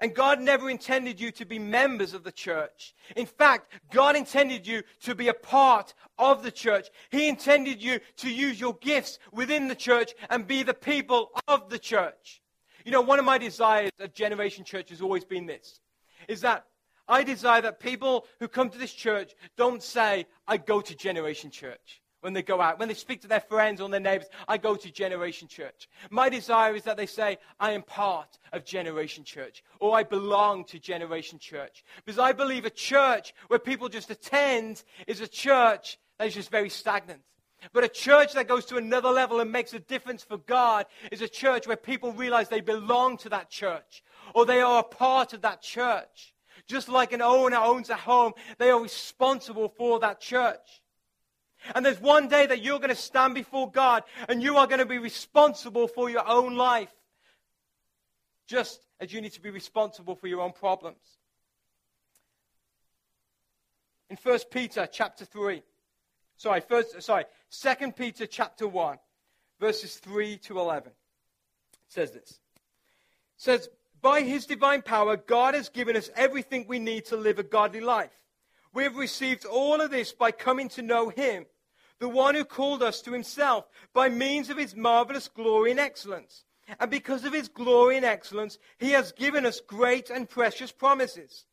And 0.01 0.13
God 0.13 0.41
never 0.41 0.69
intended 0.69 1.21
you 1.21 1.31
to 1.31 1.45
be 1.45 1.61
members 1.61 2.13
of 2.13 2.25
the 2.25 2.33
church. 2.33 2.97
In 3.15 3.27
fact, 3.27 3.73
God 3.93 4.17
intended 4.17 4.67
you 4.67 4.83
to 5.03 5.15
be 5.15 5.29
a 5.29 5.35
part 5.35 5.95
of 6.19 6.43
the 6.43 6.51
church. 6.51 6.89
He 7.11 7.29
intended 7.29 7.81
you 7.81 8.01
to 8.17 8.29
use 8.29 8.59
your 8.59 8.75
gifts 8.75 9.21
within 9.31 9.69
the 9.69 9.77
church 9.77 10.13
and 10.29 10.45
be 10.45 10.65
the 10.65 10.75
people 10.75 11.31
of 11.47 11.71
the 11.71 11.79
church. 11.79 12.42
You 12.85 12.93
know, 12.93 13.01
one 13.01 13.19
of 13.19 13.25
my 13.25 13.39
desires 13.39 13.91
at 14.01 14.15
Generation 14.15 14.65
Church 14.65 14.91
has 14.91 15.01
always 15.01 15.25
been 15.25 15.47
this 15.47 15.81
is 16.29 16.41
that 16.43 16.67
I 17.09 17.25
desire 17.25 17.61
that 17.63 17.81
people 17.81 18.27
who 18.39 18.49
come 18.49 18.71
to 18.71 18.79
this 18.79 18.93
church 18.93 19.35
don't 19.57 19.83
say, 19.83 20.27
I 20.47 20.57
go 20.57 20.81
to 20.81 20.95
Generation 20.95 21.51
Church 21.51 22.01
when 22.21 22.33
they 22.33 22.43
go 22.43 22.61
out. 22.61 22.79
When 22.79 22.89
they 22.89 22.95
speak 22.95 23.21
to 23.23 23.29
their 23.29 23.41
friends 23.41 23.81
or 23.81 23.89
their 23.89 24.01
neighbors, 24.01 24.29
I 24.47 24.57
go 24.57 24.77
to 24.77 24.91
Generation 24.91 25.49
Church. 25.49 25.89
My 26.11 26.29
desire 26.29 26.75
is 26.75 26.85
that 26.85 26.97
they 26.97 27.07
say, 27.07 27.39
I 27.59 27.73
am 27.73 27.83
part 27.83 28.39
of 28.53 28.65
Generation 28.65 29.25
Church 29.25 29.63
or 29.81 29.97
I 29.97 30.05
belong 30.05 30.65
to 30.67 30.79
Generation 30.79 31.39
Church. 31.39 31.85
Because 32.05 32.19
I 32.19 32.33
believe 32.33 32.65
a 32.65 32.71
church 32.71 33.35
where 33.49 33.59
people 33.59 33.89
just 33.89 34.11
attend 34.11 34.85
is 35.07 35.21
a 35.21 35.29
church 35.29 35.99
that 36.19 36.29
is 36.29 36.35
just 36.35 36.51
very 36.51 36.71
stagnant. 36.71 37.23
But 37.73 37.85
a 37.85 37.89
church 37.89 38.33
that 38.33 38.49
goes 38.49 38.65
to 38.67 38.77
another 38.77 39.11
level 39.11 39.41
and 39.41 39.53
makes 39.53 39.73
a 39.73 39.79
difference 39.79 40.25
for 40.25 40.39
God 40.39 40.87
is 41.13 41.23
a 41.23 41.29
church 41.29 41.67
where 41.67 41.77
people 41.77 42.13
realize 42.13 42.49
they 42.49 42.61
belong 42.61 43.17
to 43.19 43.29
that 43.29 43.51
church 43.51 44.03
or 44.35 44.45
they 44.45 44.61
are 44.61 44.81
a 44.81 44.85
part 44.85 45.33
of 45.33 45.43
that 45.43 45.63
church. 45.63 46.35
Just 46.67 46.89
like 46.89 47.13
an 47.13 47.23
owner 47.23 47.57
owns 47.57 47.91
a 47.91 47.97
home, 47.97 48.33
they 48.59 48.71
are 48.71 48.81
responsible 48.81 49.69
for 49.69 50.01
that 50.01 50.21
church. 50.21 50.83
And 51.75 51.87
there's 51.87 52.01
one 52.01 52.29
day 52.29 52.47
that 52.47 52.63
you're 52.63 52.79
going 52.79 52.91
to 52.91 52.97
stand 52.97 53.35
before 53.35 53.71
God 53.71 54.03
and 54.29 54.43
you 54.43 54.57
are 54.57 54.67
going 54.67 54.81
to 54.81 54.87
be 54.87 54.99
responsible 54.99 55.87
for 55.87 56.11
your 56.11 56.29
own 56.29 56.57
life. 56.57 56.93
Just 58.49 58.85
as 59.01 59.13
you 59.13 59.21
need 59.21 59.33
to 59.33 59.41
be 59.41 59.51
responsible 59.51 60.17
for 60.17 60.27
your 60.27 60.41
own 60.41 60.53
problems. 60.53 60.99
In 64.11 64.17
1 64.21 64.39
Peter 64.51 64.89
chapter 64.91 65.25
3, 65.25 65.63
sorry, 66.43 66.61
first, 66.61 67.01
sorry, 67.01 67.25
2 67.51 67.93
Peter 67.93 68.27
chapter 68.27 68.67
1, 68.67 68.99
verses 69.61 69.97
3 69.97 70.39
to 70.39 70.59
11, 70.59 70.91
it 70.91 71.79
says 71.89 72.11
this. 72.11 72.31
It 72.31 72.39
says, 73.37 73.69
By 74.01 74.23
his 74.23 74.45
divine 74.45 74.83
power, 74.83 75.17
God 75.17 75.55
has 75.55 75.69
given 75.69 75.97
us 75.97 76.11
everything 76.17 76.67
we 76.67 76.81
need 76.81 77.05
to 77.07 77.17
live 77.17 77.39
a 77.39 77.45
godly 77.45 77.81
life. 77.81 78.11
We 78.75 78.83
have 78.83 78.97
received 78.97 79.45
all 79.45 79.81
of 79.81 79.93
this 79.93 80.13
by 80.13 80.33
coming 80.33 80.69
to 80.71 80.83
know 80.83 81.11
him 81.11 81.47
the 82.01 82.09
one 82.09 82.35
who 82.35 82.45
called 82.45 82.83
us 82.83 83.01
to 83.03 83.13
himself 83.13 83.69
by 83.95 84.09
means 84.09 84.51
of 84.51 84.57
his 84.57 84.75
marvelous 84.75 85.29
glory 85.29 85.71
and 85.71 85.79
excellence. 85.79 86.43
And 86.81 86.91
because 86.91 87.25
of 87.25 87.33
his 87.33 87.47
glory 87.47 87.97
and 87.97 88.05
excellence, 88.05 88.59
he 88.79 88.91
has 88.91 89.13
given 89.13 89.47
us 89.47 89.61
great 89.61 90.11
and 90.11 90.29
precious 90.29 90.73
promises. 90.73 91.45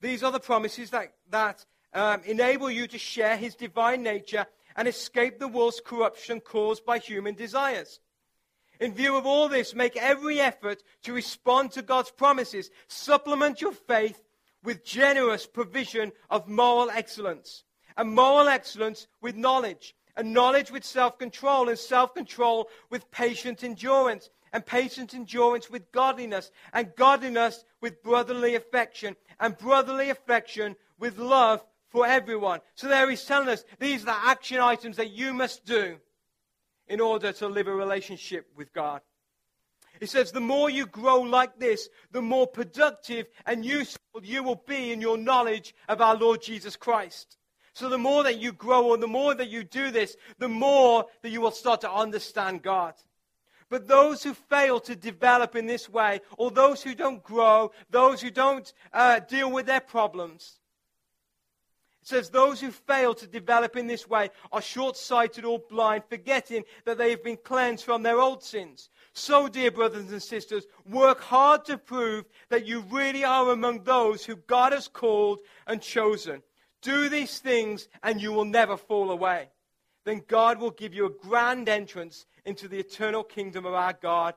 These 0.00 0.22
are 0.22 0.30
the 0.30 0.38
promises 0.38 0.90
that, 0.90 1.14
that 1.30 1.64
um, 1.94 2.20
enable 2.24 2.70
you 2.70 2.86
to 2.88 2.98
share 2.98 3.36
his 3.36 3.54
divine 3.54 4.02
nature 4.02 4.46
and 4.76 4.88
escape 4.88 5.38
the 5.38 5.48
world's 5.48 5.80
corruption 5.84 6.40
caused 6.40 6.84
by 6.84 6.98
human 6.98 7.34
desires. 7.34 8.00
In 8.80 8.92
view 8.92 9.16
of 9.16 9.24
all 9.24 9.48
this, 9.48 9.74
make 9.74 9.96
every 9.96 10.40
effort 10.40 10.82
to 11.02 11.12
respond 11.12 11.70
to 11.72 11.82
God's 11.82 12.10
promises. 12.10 12.70
Supplement 12.88 13.60
your 13.60 13.72
faith 13.72 14.20
with 14.64 14.84
generous 14.84 15.46
provision 15.46 16.10
of 16.28 16.48
moral 16.48 16.90
excellence. 16.90 17.62
And 17.96 18.10
moral 18.10 18.48
excellence 18.48 19.06
with 19.20 19.36
knowledge, 19.36 19.94
and 20.16 20.32
knowledge 20.32 20.72
with 20.72 20.84
self 20.84 21.16
control, 21.18 21.68
and 21.68 21.78
self 21.78 22.12
control 22.12 22.68
with 22.90 23.08
patient 23.12 23.62
endurance, 23.62 24.30
and 24.52 24.66
patient 24.66 25.14
endurance 25.14 25.70
with 25.70 25.92
godliness, 25.92 26.50
and 26.72 26.92
godliness 26.96 27.64
with 27.80 28.02
brotherly 28.02 28.56
affection, 28.56 29.14
and 29.38 29.56
brotherly 29.56 30.10
affection 30.10 30.74
with 30.98 31.18
love 31.18 31.64
for 31.94 32.04
everyone. 32.08 32.58
So 32.74 32.88
there 32.88 33.08
he's 33.08 33.24
telling 33.24 33.48
us 33.48 33.64
these 33.78 34.02
are 34.02 34.06
the 34.06 34.26
action 34.26 34.58
items 34.58 34.96
that 34.96 35.12
you 35.12 35.32
must 35.32 35.64
do 35.64 35.96
in 36.88 37.00
order 37.00 37.30
to 37.34 37.46
live 37.46 37.68
a 37.68 37.72
relationship 37.72 38.48
with 38.56 38.74
God. 38.74 39.00
He 40.00 40.06
says, 40.06 40.32
the 40.32 40.40
more 40.40 40.68
you 40.68 40.86
grow 40.86 41.20
like 41.20 41.60
this, 41.60 41.88
the 42.10 42.20
more 42.20 42.48
productive 42.48 43.28
and 43.46 43.64
useful 43.64 44.20
you 44.24 44.42
will 44.42 44.60
be 44.66 44.90
in 44.90 45.00
your 45.00 45.16
knowledge 45.16 45.72
of 45.88 46.00
our 46.00 46.16
Lord 46.16 46.42
Jesus 46.42 46.74
Christ. 46.74 47.38
So 47.74 47.88
the 47.88 47.96
more 47.96 48.24
that 48.24 48.40
you 48.40 48.50
grow 48.50 48.86
or 48.88 48.96
the 48.96 49.06
more 49.06 49.32
that 49.32 49.48
you 49.48 49.62
do 49.62 49.92
this, 49.92 50.16
the 50.38 50.48
more 50.48 51.06
that 51.22 51.30
you 51.30 51.40
will 51.40 51.52
start 51.52 51.80
to 51.82 51.92
understand 51.92 52.62
God. 52.62 52.94
But 53.70 53.86
those 53.86 54.24
who 54.24 54.34
fail 54.34 54.80
to 54.80 54.96
develop 54.96 55.54
in 55.54 55.66
this 55.66 55.88
way, 55.88 56.22
or 56.38 56.50
those 56.50 56.82
who 56.82 56.96
don't 56.96 57.22
grow, 57.22 57.70
those 57.88 58.20
who 58.20 58.32
don't 58.32 58.72
uh, 58.92 59.20
deal 59.20 59.50
with 59.50 59.66
their 59.66 59.80
problems, 59.80 60.58
It 62.04 62.08
says, 62.08 62.28
Those 62.28 62.60
who 62.60 62.70
fail 62.70 63.14
to 63.14 63.26
develop 63.26 63.76
in 63.76 63.86
this 63.86 64.06
way 64.06 64.28
are 64.52 64.60
short 64.60 64.94
sighted 64.94 65.46
or 65.46 65.58
blind, 65.58 66.02
forgetting 66.06 66.64
that 66.84 66.98
they 66.98 67.08
have 67.08 67.24
been 67.24 67.38
cleansed 67.38 67.82
from 67.82 68.02
their 68.02 68.20
old 68.20 68.42
sins. 68.42 68.90
So, 69.14 69.48
dear 69.48 69.70
brothers 69.70 70.12
and 70.12 70.22
sisters, 70.22 70.66
work 70.84 71.22
hard 71.22 71.64
to 71.64 71.78
prove 71.78 72.26
that 72.50 72.66
you 72.66 72.80
really 72.90 73.24
are 73.24 73.50
among 73.50 73.84
those 73.84 74.22
who 74.22 74.36
God 74.36 74.72
has 74.72 74.86
called 74.86 75.38
and 75.66 75.80
chosen. 75.80 76.42
Do 76.82 77.08
these 77.08 77.38
things, 77.38 77.88
and 78.02 78.20
you 78.20 78.32
will 78.32 78.44
never 78.44 78.76
fall 78.76 79.10
away. 79.10 79.48
Then 80.04 80.24
God 80.28 80.60
will 80.60 80.72
give 80.72 80.92
you 80.92 81.06
a 81.06 81.26
grand 81.26 81.70
entrance 81.70 82.26
into 82.44 82.68
the 82.68 82.80
eternal 82.80 83.24
kingdom 83.24 83.64
of 83.64 83.72
our 83.72 83.94
God 83.94 84.34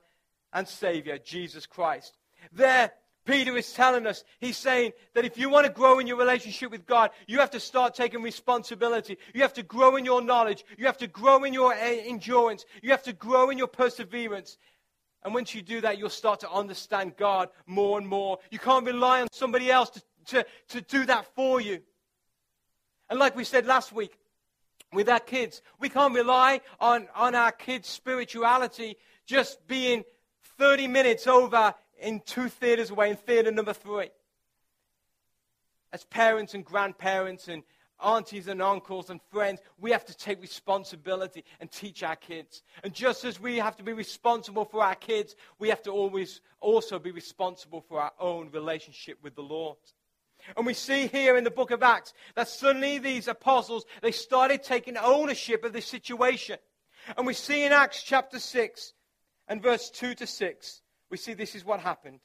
and 0.54 0.66
Savior, 0.66 1.18
Jesus 1.18 1.66
Christ. 1.66 2.16
There, 2.54 2.94
Peter 3.28 3.58
is 3.58 3.74
telling 3.74 4.08
us, 4.08 4.24
he's 4.40 4.56
saying 4.56 4.94
that 5.13 5.26
if 5.26 5.38
you 5.38 5.50
want 5.50 5.68
to 5.68 5.72
grow 5.72 6.00
in 6.00 6.08
your 6.08 6.18
relationship 6.18 6.72
with 6.72 6.86
God, 6.86 7.12
you 7.28 7.40
have 7.40 7.52
to 7.52 7.60
start 7.60 7.94
taking 7.94 8.22
responsibility. 8.22 9.18
You 9.34 9.42
have 9.42 9.54
to 9.56 9.63
grow 9.63 9.98
in 9.98 10.06
your 10.06 10.22
knowledge. 10.22 10.63
You 10.78 10.86
have 10.86 10.98
to 11.00 11.08
grow 11.08 11.44
in 11.44 11.54
your 11.54 11.74
eh, 11.74 12.04
endurance. 12.06 12.66
You 12.82 12.92
have 12.92 13.04
to 13.04 13.12
grow 13.12 13.50
in 13.50 13.58
your 13.58 13.68
perseverance. 13.68 14.58
And 15.24 15.34
once 15.34 15.54
you 15.54 15.62
do 15.62 15.82
that, 15.82 15.98
you'll 15.98 16.10
start 16.10 16.40
to 16.40 16.50
understand 16.50 17.18
God 17.18 17.50
more 17.66 17.98
and 17.98 18.08
more. 18.08 18.40
You 18.50 18.60
can't 18.60 18.86
rely 18.86 19.22
on 19.22 19.28
somebody 19.34 19.70
else 19.70 19.90
to, 19.90 20.02
to, 20.28 20.46
to 20.70 20.82
do 20.82 21.06
that 21.08 21.26
for 21.36 21.60
you. 21.60 21.82
And 23.10 23.20
like 23.20 23.36
we 23.36 23.44
said 23.44 23.66
last 23.66 23.92
week, 23.92 24.18
with 24.94 25.10
our 25.10 25.20
kids, 25.20 25.62
we 25.82 25.90
can't 25.90 26.16
rely 26.16 26.62
on, 26.80 27.10
on 27.13 27.36
our 27.36 27.52
kids' 27.52 27.90
spirituality 27.90 28.96
just 29.26 29.68
being 29.68 30.06
30 30.58 30.88
minutes 30.88 31.28
over 31.28 31.74
in 32.00 32.22
two 32.26 32.50
theaters 32.50 32.90
away, 32.90 33.10
in 33.10 33.16
theater 33.16 33.52
number 33.52 33.74
three. 33.74 34.10
As 35.94 36.04
parents 36.04 36.54
and 36.54 36.66
grandparents 36.66 37.48
and 37.48 37.64
aunties 38.04 38.48
and 38.48 38.62
uncles 38.62 39.10
and 39.10 39.20
friends, 39.32 39.60
we 39.80 39.92
have 39.92 40.06
to 40.06 40.16
take 40.16 40.42
responsibility 40.42 41.44
and 41.60 41.72
teach 41.72 42.04
our 42.04 42.16
kids. 42.16 42.62
And 42.84 42.94
just 42.94 43.26
as 43.26 43.40
we 43.40 43.58
have 43.58 43.76
to 43.78 43.84
be 43.84 43.94
responsible 43.94 44.66
for 44.66 44.84
our 44.84 44.96
kids, 44.96 45.36
we 45.60 45.70
have 45.70 45.82
to 45.84 45.92
always 45.92 46.42
also 46.60 47.00
be 47.00 47.12
responsible 47.12 47.82
for 47.82 48.02
our 48.02 48.12
own 48.20 48.50
relationship 48.52 49.18
with 49.24 49.36
the 49.36 49.42
Lord. 49.42 49.78
And 50.56 50.66
we 50.66 50.74
see 50.74 51.08
here 51.08 51.36
in 51.36 51.44
the 51.44 51.52
book 51.52 51.72
of 51.72 51.82
Acts 51.82 52.14
that 52.36 52.48
suddenly 52.48 53.00
these 53.00 53.28
apostles, 53.28 53.86
they 54.02 54.12
started 54.12 54.64
taking 54.64 54.96
ownership 54.98 55.64
of 55.64 55.74
this 55.74 55.88
situation. 55.88 56.58
And 57.18 57.26
we 57.26 57.34
see 57.34 57.64
in 57.64 57.72
Acts 57.72 58.04
chapter 58.04 58.40
6 58.40 58.94
and 59.48 59.62
verse 59.64 59.90
2 59.90 60.14
to 60.16 60.28
6 60.28 60.82
we 61.10 61.17
see 61.17 61.34
this 61.34 61.56
is 61.56 61.65
what 61.65 61.80
happened. 61.80 62.20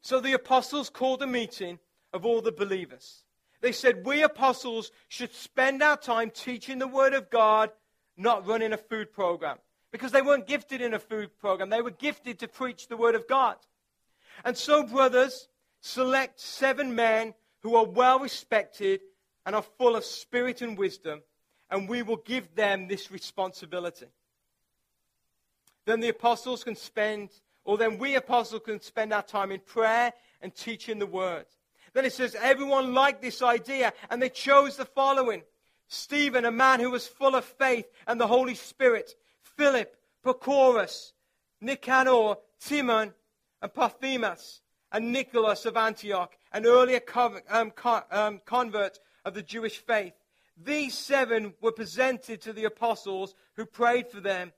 So 0.00 0.20
the 0.20 0.32
apostles 0.32 0.90
called 0.90 1.22
a 1.22 1.26
meeting 1.26 1.78
of 2.12 2.24
all 2.24 2.40
the 2.40 2.52
believers. 2.52 3.24
They 3.60 3.72
said, 3.72 4.06
We 4.06 4.22
apostles 4.22 4.92
should 5.08 5.34
spend 5.34 5.82
our 5.82 5.96
time 5.96 6.30
teaching 6.30 6.78
the 6.78 6.86
Word 6.86 7.14
of 7.14 7.30
God, 7.30 7.70
not 8.16 8.46
running 8.46 8.72
a 8.72 8.76
food 8.76 9.12
program. 9.12 9.58
Because 9.90 10.12
they 10.12 10.22
weren't 10.22 10.46
gifted 10.46 10.80
in 10.80 10.94
a 10.94 10.98
food 10.98 11.36
program, 11.38 11.70
they 11.70 11.82
were 11.82 11.90
gifted 11.90 12.38
to 12.40 12.48
preach 12.48 12.88
the 12.88 12.96
Word 12.96 13.14
of 13.14 13.26
God. 13.26 13.56
And 14.44 14.56
so, 14.56 14.84
brothers, 14.84 15.48
select 15.80 16.40
seven 16.40 16.94
men 16.94 17.34
who 17.62 17.74
are 17.74 17.86
well 17.86 18.20
respected 18.20 19.00
and 19.44 19.56
are 19.56 19.62
full 19.62 19.96
of 19.96 20.04
spirit 20.04 20.62
and 20.62 20.78
wisdom, 20.78 21.22
and 21.70 21.88
we 21.88 22.02
will 22.02 22.18
give 22.18 22.54
them 22.54 22.86
this 22.86 23.10
responsibility 23.10 24.06
then 25.88 26.00
the 26.00 26.08
apostles 26.08 26.64
can 26.64 26.76
spend, 26.76 27.30
or 27.64 27.78
then 27.78 27.98
we 27.98 28.14
apostles 28.14 28.62
can 28.64 28.80
spend 28.80 29.12
our 29.12 29.22
time 29.22 29.50
in 29.50 29.60
prayer 29.60 30.12
and 30.42 30.54
teaching 30.54 30.98
the 30.98 31.06
word. 31.06 31.46
Then 31.94 32.04
it 32.04 32.12
says, 32.12 32.36
everyone 32.40 32.94
liked 32.94 33.22
this 33.22 33.42
idea, 33.42 33.92
and 34.10 34.20
they 34.20 34.28
chose 34.28 34.76
the 34.76 34.84
following 34.84 35.42
Stephen, 35.88 36.44
a 36.44 36.50
man 36.50 36.80
who 36.80 36.90
was 36.90 37.06
full 37.06 37.34
of 37.34 37.44
faith 37.44 37.86
and 38.06 38.20
the 38.20 38.26
Holy 38.26 38.54
Spirit, 38.54 39.14
Philip, 39.40 39.96
Prochorus, 40.22 41.12
Nicanor, 41.62 42.36
Timon, 42.60 43.14
and 43.62 43.72
Parmenas, 43.72 44.60
and 44.92 45.10
Nicholas 45.12 45.64
of 45.64 45.76
Antioch, 45.76 46.36
an 46.52 46.66
earlier 46.66 47.00
um, 47.50 47.72
um, 48.10 48.40
convert 48.44 48.98
of 49.24 49.34
the 49.34 49.42
Jewish 49.42 49.78
faith. 49.78 50.12
These 50.62 50.94
seven 50.96 51.54
were 51.60 51.72
presented 51.72 52.42
to 52.42 52.52
the 52.52 52.64
apostles 52.64 53.34
who 53.54 53.64
prayed 53.64 54.08
for 54.08 54.20
them 54.20 54.52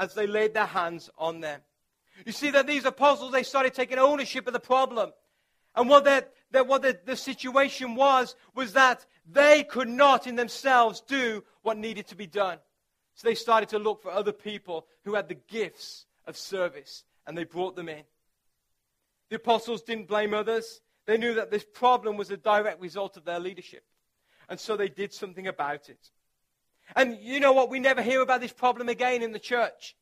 as 0.00 0.14
they 0.14 0.26
laid 0.26 0.54
their 0.54 0.66
hands 0.66 1.10
on 1.18 1.40
them. 1.40 1.60
You 2.24 2.32
see 2.32 2.50
that 2.50 2.66
these 2.66 2.86
apostles, 2.86 3.32
they 3.32 3.42
started 3.42 3.74
taking 3.74 3.98
ownership 3.98 4.46
of 4.46 4.54
the 4.54 4.58
problem. 4.58 5.12
And 5.76 5.88
what, 5.88 6.04
what 6.52 6.82
the, 6.82 6.98
the 7.04 7.16
situation 7.16 7.94
was, 7.94 8.34
was 8.54 8.72
that 8.72 9.06
they 9.30 9.62
could 9.62 9.88
not 9.88 10.26
in 10.26 10.36
themselves 10.36 11.02
do 11.02 11.44
what 11.62 11.76
needed 11.76 12.08
to 12.08 12.16
be 12.16 12.26
done. 12.26 12.58
So 13.14 13.28
they 13.28 13.34
started 13.34 13.68
to 13.68 13.78
look 13.78 14.02
for 14.02 14.10
other 14.10 14.32
people 14.32 14.86
who 15.04 15.14
had 15.14 15.28
the 15.28 15.38
gifts 15.48 16.06
of 16.26 16.36
service, 16.36 17.04
and 17.26 17.36
they 17.36 17.44
brought 17.44 17.76
them 17.76 17.90
in. 17.90 18.02
The 19.28 19.36
apostles 19.36 19.82
didn't 19.82 20.08
blame 20.08 20.32
others. 20.32 20.80
They 21.06 21.18
knew 21.18 21.34
that 21.34 21.50
this 21.50 21.64
problem 21.64 22.16
was 22.16 22.30
a 22.30 22.36
direct 22.36 22.80
result 22.80 23.16
of 23.18 23.24
their 23.24 23.38
leadership. 23.38 23.84
And 24.48 24.58
so 24.58 24.76
they 24.76 24.88
did 24.88 25.12
something 25.12 25.46
about 25.46 25.88
it. 25.90 26.10
And 26.96 27.18
you 27.20 27.40
know 27.40 27.52
what? 27.52 27.70
We 27.70 27.78
never 27.78 28.02
hear 28.02 28.22
about 28.22 28.40
this 28.40 28.52
problem 28.52 28.88
again 28.88 29.22
in 29.22 29.32
the 29.32 29.38
church. 29.38 29.96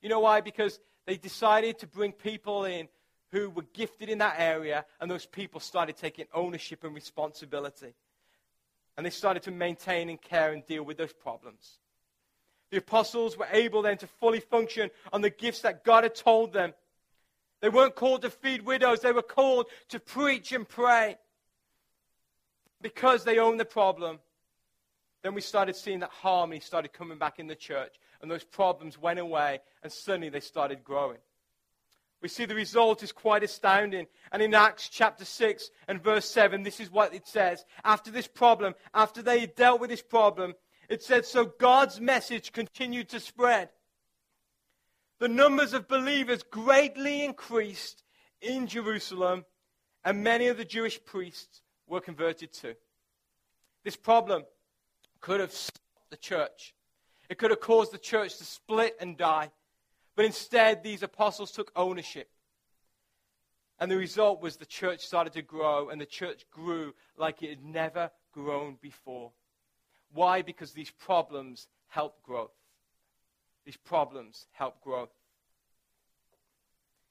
You 0.00 0.08
know 0.08 0.20
why? 0.20 0.40
Because 0.40 0.80
they 1.06 1.16
decided 1.16 1.78
to 1.80 1.86
bring 1.86 2.12
people 2.12 2.64
in 2.64 2.88
who 3.30 3.48
were 3.48 3.64
gifted 3.72 4.10
in 4.10 4.18
that 4.18 4.34
area, 4.38 4.84
and 5.00 5.10
those 5.10 5.24
people 5.24 5.58
started 5.58 5.96
taking 5.96 6.26
ownership 6.34 6.84
and 6.84 6.94
responsibility. 6.94 7.94
And 8.96 9.06
they 9.06 9.10
started 9.10 9.42
to 9.44 9.50
maintain 9.50 10.10
and 10.10 10.20
care 10.20 10.52
and 10.52 10.66
deal 10.66 10.82
with 10.82 10.98
those 10.98 11.14
problems. 11.14 11.78
The 12.70 12.78
apostles 12.78 13.38
were 13.38 13.48
able 13.50 13.82
then 13.82 13.96
to 13.98 14.06
fully 14.06 14.40
function 14.40 14.90
on 15.12 15.22
the 15.22 15.30
gifts 15.30 15.60
that 15.60 15.82
God 15.82 16.04
had 16.04 16.14
told 16.14 16.52
them. 16.52 16.74
They 17.62 17.70
weren't 17.70 17.94
called 17.94 18.22
to 18.22 18.30
feed 18.30 18.62
widows, 18.62 19.00
they 19.00 19.12
were 19.12 19.22
called 19.22 19.66
to 19.90 20.00
preach 20.00 20.52
and 20.52 20.68
pray 20.68 21.16
because 22.82 23.24
they 23.24 23.38
owned 23.38 23.60
the 23.60 23.64
problem 23.64 24.18
then 25.22 25.34
we 25.34 25.40
started 25.40 25.76
seeing 25.76 26.00
that 26.00 26.10
harmony 26.10 26.60
started 26.60 26.92
coming 26.92 27.18
back 27.18 27.38
in 27.38 27.46
the 27.46 27.54
church, 27.54 27.94
and 28.20 28.30
those 28.30 28.44
problems 28.44 28.98
went 28.98 29.18
away, 29.18 29.60
and 29.82 29.92
suddenly 29.92 30.28
they 30.28 30.40
started 30.40 30.82
growing. 30.82 31.18
We 32.22 32.28
see 32.28 32.44
the 32.44 32.54
result 32.54 33.02
is 33.02 33.10
quite 33.10 33.42
astounding. 33.42 34.06
And 34.30 34.40
in 34.40 34.54
Acts 34.54 34.88
chapter 34.88 35.24
6 35.24 35.70
and 35.88 36.02
verse 36.02 36.30
7, 36.30 36.62
this 36.62 36.78
is 36.78 36.90
what 36.90 37.12
it 37.12 37.26
says. 37.26 37.64
After 37.84 38.12
this 38.12 38.28
problem, 38.28 38.74
after 38.94 39.22
they 39.22 39.46
dealt 39.46 39.80
with 39.80 39.90
this 39.90 40.02
problem, 40.02 40.54
it 40.88 41.02
said, 41.02 41.26
So 41.26 41.46
God's 41.46 42.00
message 42.00 42.52
continued 42.52 43.08
to 43.08 43.18
spread. 43.18 43.70
The 45.18 45.28
numbers 45.28 45.72
of 45.72 45.88
believers 45.88 46.44
greatly 46.44 47.24
increased 47.24 48.04
in 48.40 48.68
Jerusalem, 48.68 49.44
and 50.04 50.22
many 50.22 50.46
of 50.46 50.56
the 50.56 50.64
Jewish 50.64 51.04
priests 51.04 51.60
were 51.88 52.00
converted 52.00 52.52
too. 52.52 52.74
This 53.84 53.96
problem 53.96 54.44
could 55.22 55.40
have 55.40 55.52
stopped 55.52 55.80
the 56.10 56.16
church. 56.18 56.74
It 57.30 57.38
could 57.38 57.50
have 57.50 57.60
caused 57.60 57.92
the 57.92 57.98
church 57.98 58.36
to 58.36 58.44
split 58.44 58.96
and 59.00 59.16
die. 59.16 59.50
But 60.14 60.26
instead, 60.26 60.82
these 60.82 61.02
apostles 61.02 61.50
took 61.50 61.72
ownership. 61.74 62.28
And 63.78 63.90
the 63.90 63.96
result 63.96 64.42
was 64.42 64.56
the 64.56 64.66
church 64.66 65.00
started 65.00 65.32
to 65.32 65.42
grow, 65.42 65.88
and 65.88 65.98
the 66.00 66.06
church 66.06 66.44
grew 66.50 66.92
like 67.16 67.42
it 67.42 67.48
had 67.48 67.64
never 67.64 68.10
grown 68.32 68.76
before. 68.82 69.32
Why? 70.12 70.42
Because 70.42 70.72
these 70.72 70.90
problems 70.90 71.68
help 71.88 72.22
growth. 72.22 72.52
These 73.64 73.78
problems 73.78 74.46
help 74.52 74.82
growth. 74.82 75.10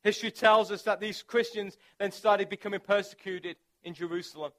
History 0.03 0.31
tells 0.31 0.71
us 0.71 0.83
that 0.83 0.99
these 0.99 1.23
Christians 1.23 1.77
then 1.99 2.11
started 2.11 2.49
becoming 2.49 2.79
persecuted 2.79 3.55
in 3.83 3.93
Jerusalem. 3.93 4.51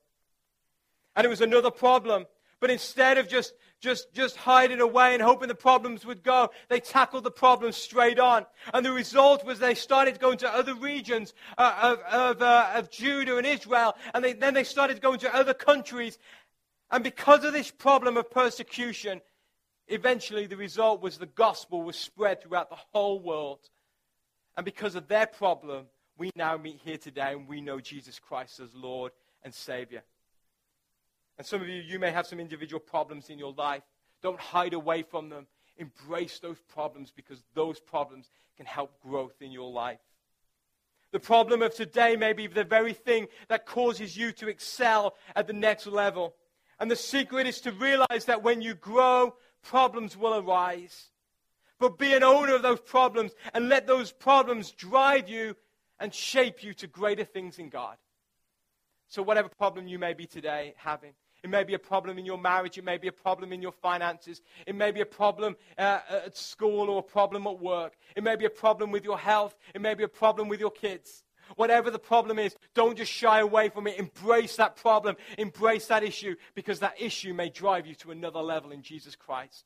And 1.15 1.25
it 1.25 1.29
was 1.29 1.41
another 1.41 1.71
problem 1.71 2.27
but 2.63 2.71
instead 2.71 3.19
of 3.19 3.27
just, 3.27 3.55
just, 3.81 4.15
just 4.15 4.37
hiding 4.37 4.81
away 4.81 5.15
and 5.15 5.21
hoping 5.21 5.49
the 5.49 5.55
problems 5.57 6.07
would 6.07 6.23
go, 6.23 6.49
they 6.69 6.79
tackled 6.79 7.25
the 7.25 7.31
problems 7.33 7.77
straight 7.77 8.21
on. 8.21 8.47
And 8.73 8.87
the 8.87 8.93
result 8.93 9.45
was 9.45 9.59
they 9.59 9.75
started 9.75 10.21
going 10.21 10.39
to 10.39 10.49
other 10.49 10.77
regions 10.77 11.35
uh, 11.59 11.77
of, 11.83 11.99
of, 12.03 12.41
uh, 12.41 12.71
of 12.77 12.89
Judah 12.89 13.37
and 13.37 13.45
Israel. 13.45 13.97
And 14.15 14.25
they, 14.25 14.35
then 14.35 14.55
they 14.55 14.63
started 14.63 15.03
going 15.03 15.19
to 15.19 15.35
other 15.35 15.55
countries. 15.55 16.19
And 16.93 17.03
because 17.03 17.43
of 17.43 17.53
this 17.53 17.73
problem 17.73 18.17
of 18.17 18.31
persecution, 18.31 19.21
eventually 19.89 20.47
the 20.47 20.57
result 20.57 21.03
was 21.03 21.19
the 21.19 21.27
gospel 21.27 21.83
was 21.83 21.97
spread 21.97 22.41
throughout 22.45 22.71
the 22.71 22.79
whole 22.93 23.19
world. 23.19 23.59
And 24.57 24.65
because 24.65 24.95
of 24.95 25.09
their 25.09 25.27
problem, 25.27 25.87
we 26.17 26.31
now 26.37 26.57
meet 26.59 26.79
here 26.85 26.99
today 26.99 27.33
and 27.33 27.49
we 27.49 27.61
know 27.61 27.81
Jesus 27.81 28.21
Christ 28.21 28.61
as 28.61 28.73
Lord 28.73 29.11
and 29.43 29.53
Savior. 29.53 30.05
And 31.43 31.47
some 31.49 31.61
of 31.61 31.69
you, 31.69 31.83
you 31.83 31.99
may 31.99 32.13
have 32.13 32.29
some 32.29 32.39
individual 32.39 32.79
problems 32.79 33.29
in 33.29 33.37
your 33.37 33.53
life. 33.55 33.83
Don't 34.23 34.39
hide 34.39 34.75
away 34.75 35.03
from 35.03 35.29
them. 35.29 35.49
Embrace 35.77 36.39
those 36.39 36.61
problems 36.73 37.11
because 37.11 37.43
those 37.55 37.81
problems 37.81 38.31
can 38.57 38.65
help 38.65 38.93
growth 39.01 39.35
in 39.43 39.51
your 39.51 39.69
life. 39.69 39.99
The 41.11 41.19
problem 41.19 41.61
of 41.61 41.75
today 41.75 42.15
may 42.15 42.33
be 42.33 42.47
the 42.47 42.63
very 42.63 42.93
thing 42.93 43.27
that 43.49 43.67
causes 43.67 44.17
you 44.17 44.31
to 44.35 44.47
excel 44.47 45.15
at 45.35 45.49
the 45.49 45.53
next 45.53 45.89
level. 45.89 46.37
And 46.79 46.89
the 46.89 46.95
secret 46.95 47.49
is 47.49 47.61
to 47.63 47.73
realize 47.73 48.27
that 48.27 48.45
when 48.45 48.63
you 48.63 48.75
grow, 48.75 49.35
problems 49.65 50.17
will 50.17 50.37
arise. 50.37 51.11
But 51.81 51.99
be 51.99 52.15
an 52.15 52.23
owner 52.23 52.55
of 52.55 52.63
those 52.63 52.81
problems 52.81 53.33
and 53.53 53.69
let 53.69 53.89
those 53.89 54.13
problems 54.13 54.71
drive 54.71 55.29
you 55.29 55.57
and 55.99 56.15
shape 56.15 56.63
you 56.63 56.73
to 56.75 56.87
greater 56.87 57.25
things 57.25 57.59
in 57.59 57.69
God. 57.69 57.97
So, 59.09 59.25
whatever 59.25 59.49
problem 59.49 59.89
you 59.89 59.99
may 59.99 60.15
be 60.15 60.27
today 60.27 60.75
having, 60.77 61.15
it 61.43 61.51
may 61.51 61.65
be 61.65 61.75
a 61.75 61.79
problem 61.79 62.19
in 62.19 62.25
your 62.25 62.39
marriage. 62.39 62.79
It 62.79 62.85
may 62.85 62.99
be 62.99 63.09
a 63.09 63.13
problem 63.13 63.53
in 63.53 63.61
your 63.61 63.73
finances. 63.73 64.43
It 64.67 64.77
may 64.77 64.93
be 64.93 65.01
a 65.01 65.07
problem 65.07 65.57
uh, 65.77 66.01
at 66.27 66.37
school 66.37 66.89
or 66.89 67.01
a 67.01 67.03
problem 67.03 67.47
at 67.47 67.59
work. 67.59 67.95
It 68.15 68.23
may 68.23 68.37
be 68.37 68.45
a 68.45 68.51
problem 68.51 68.93
with 68.93 69.05
your 69.05 69.19
health. 69.19 69.57
It 69.75 69.81
may 69.81 69.95
be 69.95 70.05
a 70.05 70.09
problem 70.09 70.49
with 70.49 70.61
your 70.61 70.71
kids. 70.71 71.25
Whatever 71.57 71.91
the 71.91 71.99
problem 71.99 72.39
is, 72.39 72.57
don't 72.75 72.97
just 72.97 73.13
shy 73.13 73.41
away 73.41 73.69
from 73.69 73.87
it. 73.87 73.99
Embrace 73.99 74.57
that 74.57 74.77
problem. 74.77 75.17
Embrace 75.37 75.87
that 75.87 76.05
issue 76.05 76.37
because 76.55 76.81
that 76.81 77.01
issue 77.01 77.35
may 77.35 77.49
drive 77.49 77.87
you 77.87 77.95
to 77.97 78.13
another 78.13 78.41
level 78.41 78.71
in 78.71 78.83
Jesus 78.83 79.17
Christ. 79.17 79.65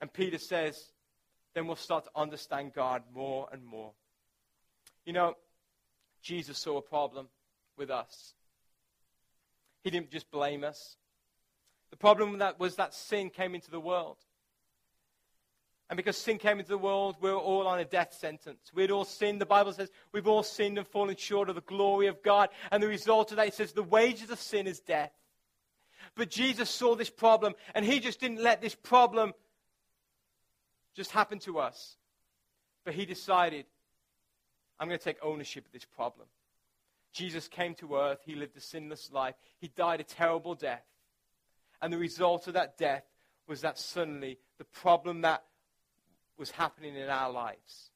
And 0.00 0.12
Peter 0.12 0.38
says, 0.38 0.92
then 1.54 1.66
we'll 1.66 1.76
start 1.76 2.04
to 2.04 2.10
understand 2.14 2.74
God 2.74 3.02
more 3.12 3.48
and 3.50 3.64
more. 3.64 3.92
You 5.04 5.14
know, 5.14 5.34
Jesus 6.22 6.58
saw 6.58 6.76
a 6.78 6.82
problem 6.82 7.28
with 7.76 7.90
us. 7.90 8.34
He 9.86 9.90
didn't 9.90 10.10
just 10.10 10.32
blame 10.32 10.64
us. 10.64 10.96
The 11.90 11.96
problem 11.96 12.38
that 12.38 12.58
was 12.58 12.74
that 12.74 12.92
sin 12.92 13.30
came 13.30 13.54
into 13.54 13.70
the 13.70 13.78
world. 13.78 14.16
And 15.88 15.96
because 15.96 16.16
sin 16.16 16.38
came 16.38 16.58
into 16.58 16.70
the 16.70 16.76
world, 16.76 17.14
we're 17.20 17.36
all 17.36 17.68
on 17.68 17.78
a 17.78 17.84
death 17.84 18.12
sentence. 18.12 18.72
We'd 18.74 18.90
all 18.90 19.04
sinned. 19.04 19.40
The 19.40 19.46
Bible 19.46 19.72
says 19.72 19.92
we've 20.10 20.26
all 20.26 20.42
sinned 20.42 20.76
and 20.76 20.88
fallen 20.88 21.14
short 21.14 21.48
of 21.48 21.54
the 21.54 21.60
glory 21.60 22.08
of 22.08 22.20
God. 22.24 22.48
And 22.72 22.82
the 22.82 22.88
result 22.88 23.30
of 23.30 23.36
that, 23.36 23.46
it 23.46 23.54
says 23.54 23.74
the 23.74 23.84
wages 23.84 24.30
of 24.30 24.40
sin 24.40 24.66
is 24.66 24.80
death. 24.80 25.12
But 26.16 26.30
Jesus 26.30 26.68
saw 26.68 26.96
this 26.96 27.08
problem, 27.08 27.54
and 27.72 27.84
he 27.84 28.00
just 28.00 28.18
didn't 28.18 28.42
let 28.42 28.60
this 28.60 28.74
problem 28.74 29.34
just 30.96 31.12
happen 31.12 31.38
to 31.38 31.60
us. 31.60 31.96
But 32.84 32.94
he 32.94 33.06
decided, 33.06 33.66
I'm 34.80 34.88
going 34.88 34.98
to 34.98 35.04
take 35.04 35.18
ownership 35.22 35.64
of 35.64 35.70
this 35.70 35.84
problem. 35.84 36.26
Jesus 37.16 37.48
came 37.48 37.74
to 37.76 37.96
earth. 37.96 38.20
He 38.26 38.34
lived 38.34 38.58
a 38.58 38.60
sinless 38.60 39.10
life. 39.10 39.34
He 39.58 39.68
died 39.68 40.00
a 40.00 40.04
terrible 40.04 40.54
death. 40.54 40.84
And 41.80 41.90
the 41.90 41.98
result 41.98 42.46
of 42.46 42.54
that 42.54 42.76
death 42.76 43.04
was 43.48 43.62
that 43.62 43.78
suddenly 43.78 44.38
the 44.58 44.64
problem 44.64 45.22
that 45.22 45.42
was 46.36 46.50
happening 46.50 46.94
in 46.94 47.08
our 47.08 47.30
lives 47.32 47.90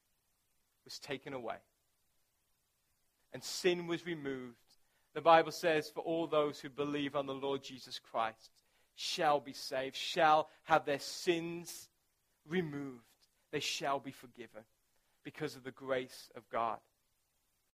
was 0.85 0.97
taken 0.97 1.33
away. 1.33 1.57
And 3.31 3.43
sin 3.43 3.85
was 3.85 4.07
removed. 4.07 4.55
The 5.13 5.21
Bible 5.21 5.51
says, 5.51 5.87
for 5.87 6.01
all 6.01 6.25
those 6.25 6.59
who 6.59 6.69
believe 6.69 7.15
on 7.15 7.27
the 7.27 7.33
Lord 7.33 7.63
Jesus 7.63 7.99
Christ 7.99 8.49
shall 8.95 9.39
be 9.39 9.53
saved, 9.53 9.95
shall 9.95 10.49
have 10.63 10.85
their 10.85 10.99
sins 10.99 11.89
removed. 12.47 13.03
They 13.51 13.59
shall 13.59 13.99
be 13.99 14.11
forgiven 14.11 14.63
because 15.23 15.55
of 15.55 15.63
the 15.63 15.71
grace 15.71 16.31
of 16.35 16.49
God. 16.49 16.79